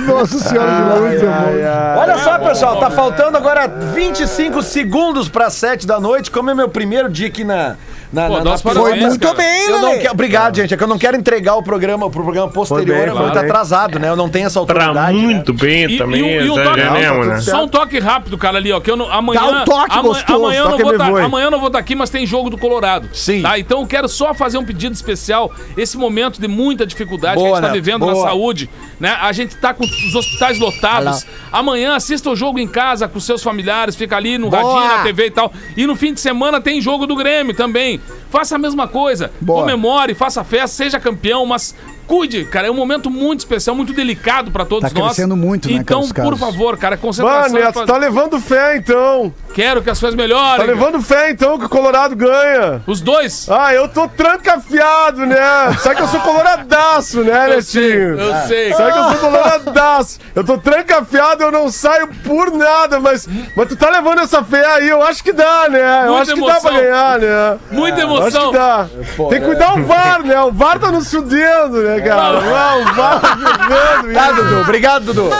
[0.06, 1.98] Nossa Senhora de Lourdes, amor.
[1.98, 6.30] Olha só, pessoal, tá faltando agora 25 segundos para 7 da noite.
[6.30, 7.76] Como é meu primeiro dia aqui na.
[8.12, 9.34] Na, Pô, na na- parabéns, Foi muito cara.
[9.36, 10.74] bem, Eu não quero, obrigado, gente.
[10.74, 13.40] É que eu não quero entregar o programa pro programa posterior, bem, é muito foi
[13.40, 13.50] bem.
[13.50, 14.08] atrasado, né?
[14.08, 15.16] Eu não tenho essa Pra autoridade.
[15.16, 15.22] né?
[15.22, 17.40] muito bem E, também, e, o- e um toque, exageremos, né?
[17.40, 18.80] só um toque rápido, cara, ali, ó.
[18.80, 21.04] Que eu não, amanhã, Dá um toque ama- gostoso, amanhã, eu não toque vou tá,
[21.24, 23.08] amanhã eu não vou estar aqui, mas tem jogo do Colorado.
[23.12, 23.42] Sim.
[23.42, 23.58] Tá?
[23.58, 25.52] Então eu quero só fazer um pedido especial.
[25.76, 29.16] Esse momento de muita dificuldade que Boa, a gente tá vivendo na saúde, né?
[29.20, 31.24] A gente tá com os hospitais lotados.
[31.52, 34.62] Amanhã assista o jogo em casa com seus familiares, fica ali no Boa.
[34.80, 35.52] radinho, na TV e tal.
[35.76, 37.99] E no fim de semana tem jogo do Grêmio também.
[38.30, 39.30] Faça a mesma coisa.
[39.40, 39.60] Boa.
[39.60, 41.74] Comemore, faça festa, seja campeão, mas
[42.10, 42.66] cuide, cara.
[42.66, 45.12] É um momento muito especial, muito delicado pra todos Tá nós.
[45.14, 47.42] crescendo muito, né, Então, Carlos por favor, cara, concentração.
[47.42, 49.32] Mano, é Neto, fa- tá levando fé então.
[49.54, 50.66] Quero que as coisas Tá melhorem.
[50.66, 52.82] levando fé então que o Colorado ganha.
[52.86, 53.48] Os dois.
[53.48, 55.36] Ah, eu tô trancafiado, né?
[55.78, 58.72] Sabe que eu sou coloradaço, né, eu sei, eu sei.
[58.74, 60.18] Sabe que eu sou coloradaço.
[60.34, 64.64] Eu tô trancafiado, eu não saio por nada, mas, mas tu tá levando essa fé
[64.66, 66.06] aí, eu acho que dá, né?
[66.06, 66.76] Eu Muita acho que dá pra emoção.
[66.90, 67.58] ganhar, né?
[67.70, 68.50] Muita Eu Acho emoção.
[68.50, 68.86] que dá.
[69.30, 70.40] Tem que cuidar o VAR, né?
[70.42, 72.22] O VAR tá nos fudendo, né, cara?
[72.38, 74.32] Ah, o VAR tá.
[74.32, 74.60] Dudu.
[74.62, 75.30] Obrigado, Dudu.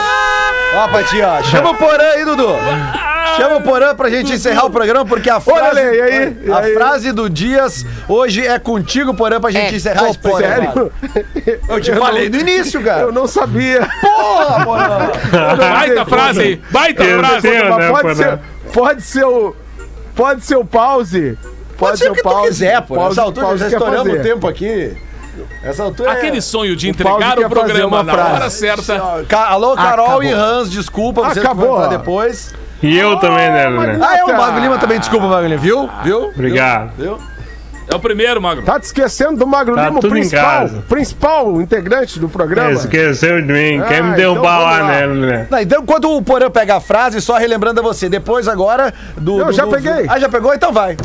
[0.75, 1.43] Ó, Patinho, ó.
[1.43, 2.47] Chama o Porã aí, Dudu.
[3.37, 5.61] Chama o Porã pra gente encerrar o programa, porque a frase.
[5.79, 6.51] Olha aí, e aí?
[6.51, 6.73] A aí?
[6.73, 10.55] frase do Dias hoje é contigo, Porã, pra gente É encerrar esse programa.
[10.55, 10.91] Sério?
[11.69, 13.01] Eu te falei no início, cara.
[13.01, 13.87] Eu não sabia.
[14.01, 15.55] Porra, Porã.
[15.57, 16.61] Baita frase aí.
[16.71, 17.49] Baita Entendeu, frase.
[17.49, 18.15] né, Mas pode Porã?
[18.15, 18.39] ser,
[18.73, 19.55] pode ser o.
[20.15, 21.37] Pode ser o pause.
[21.77, 22.95] Pode ser o que tu quiser, pô.
[22.95, 24.95] Pause- Nessa altura, pause já estouramos o tempo aqui.
[25.63, 28.33] Essa altura é- Aquele sonho de O entregar quer o programa na frase.
[28.33, 29.23] hora certa.
[29.27, 30.23] Ca- Alô, Carol Acabou.
[30.23, 31.67] e Hans, desculpa, vocês Acabou.
[31.75, 32.53] vão entrar depois.
[32.83, 33.99] E eu também, né, né?
[34.01, 35.89] Ah, é o Mago Lima também, desculpa, Mago Lima, viu?
[36.03, 36.25] Viu?
[36.29, 36.91] Obrigado.
[36.97, 37.17] Viu?
[37.91, 38.63] É o primeiro, Magro.
[38.63, 40.83] Tá te esquecendo do Magro Tá Lima, o tudo em principal, casa.
[40.87, 42.71] principal integrante do programa.
[42.71, 43.81] Esqueceu de mim.
[43.85, 45.47] Quer Ah, me derrubar então lá, né, né?
[45.49, 49.39] Não, então, quando o Porã pega a frase, só relembrando a você, depois agora do.
[49.41, 50.05] Eu do- já do- peguei.
[50.07, 50.53] Ah, já pegou?
[50.53, 50.95] Então vai.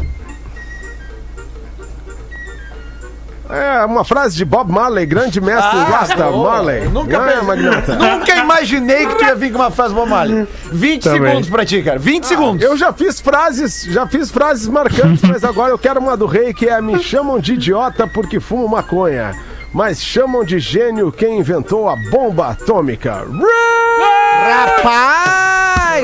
[3.49, 6.51] É uma frase de Bob Marley, grande mestre Ah, Rasta boa.
[6.53, 6.89] Marley.
[6.89, 7.95] Nunca é, pensei-?
[7.97, 10.47] Nunca imaginei que tu ia vir com uma frase bom Mali.
[10.73, 11.23] 20 Também.
[11.31, 11.99] segundos pra ti, cara.
[11.99, 12.63] 20 segundos.
[12.65, 16.53] Eu já fiz frases, já fiz frases marcantes, mas agora eu quero uma do rei
[16.53, 19.33] que é me chamam de idiota porque fumo maconha,
[19.73, 23.25] mas chamam de gênio quem inventou a bomba atômica.
[24.43, 25.46] Rapaz!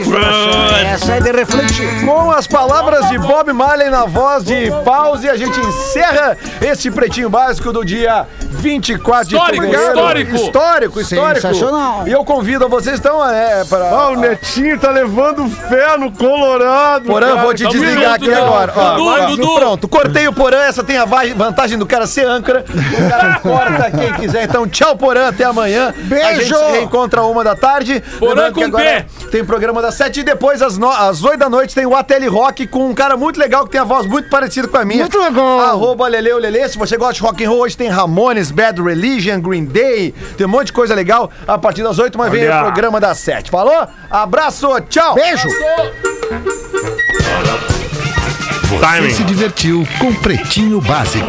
[0.01, 2.05] Essa é de refletir.
[2.05, 7.29] Com as palavras de Bob Marley na voz de Pause, a gente encerra este pretinho
[7.29, 9.95] básico do dia 24 Histórico, de fevereiro.
[9.97, 10.35] histórico.
[10.37, 11.41] Histórico, histórico.
[11.41, 12.07] Sensacional.
[12.07, 13.85] E eu convido a vocês, então, é, para...
[13.91, 17.07] Ah, o Netinho tá levando fé no Colorado.
[17.07, 17.43] Porã, cara.
[17.43, 18.37] vou te Tamo desligar junto, aqui Dudu.
[18.43, 18.73] agora.
[18.77, 19.55] Ó, Dudu, agora, Dudu.
[19.57, 20.59] Pronto, cortei o Porã.
[20.63, 22.65] Essa tem a va- vantagem do cara ser âncora.
[22.69, 24.45] O cara corta quem quiser.
[24.45, 25.29] Então, tchau, Porã.
[25.29, 25.89] Até amanhã.
[25.89, 26.55] A gente Beijo.
[26.57, 28.03] se reencontra uma da tarde.
[28.19, 29.27] Porã Lembrando com que agora P.
[29.31, 30.89] Tem programa das sete e depois às, no...
[30.89, 33.81] às oito da noite tem o Ateli Rock com um cara muito legal que tem
[33.81, 35.01] a voz muito parecida com a minha.
[35.01, 35.61] Muito legal.
[35.61, 36.69] Arroba Leleu Lele.
[36.69, 40.15] Se você gosta de rock and roll, hoje tem Ramones, Bad Religion, Green Day.
[40.37, 41.31] Tem um monte de coisa legal.
[41.47, 43.51] A partir das oito, mas vem o programa das sete.
[43.51, 43.87] Falou?
[44.11, 45.15] Abraço, tchau.
[45.15, 45.49] Beijo.
[48.63, 49.11] Você Timing.
[49.11, 51.19] se divertiu com Pretinho Básico.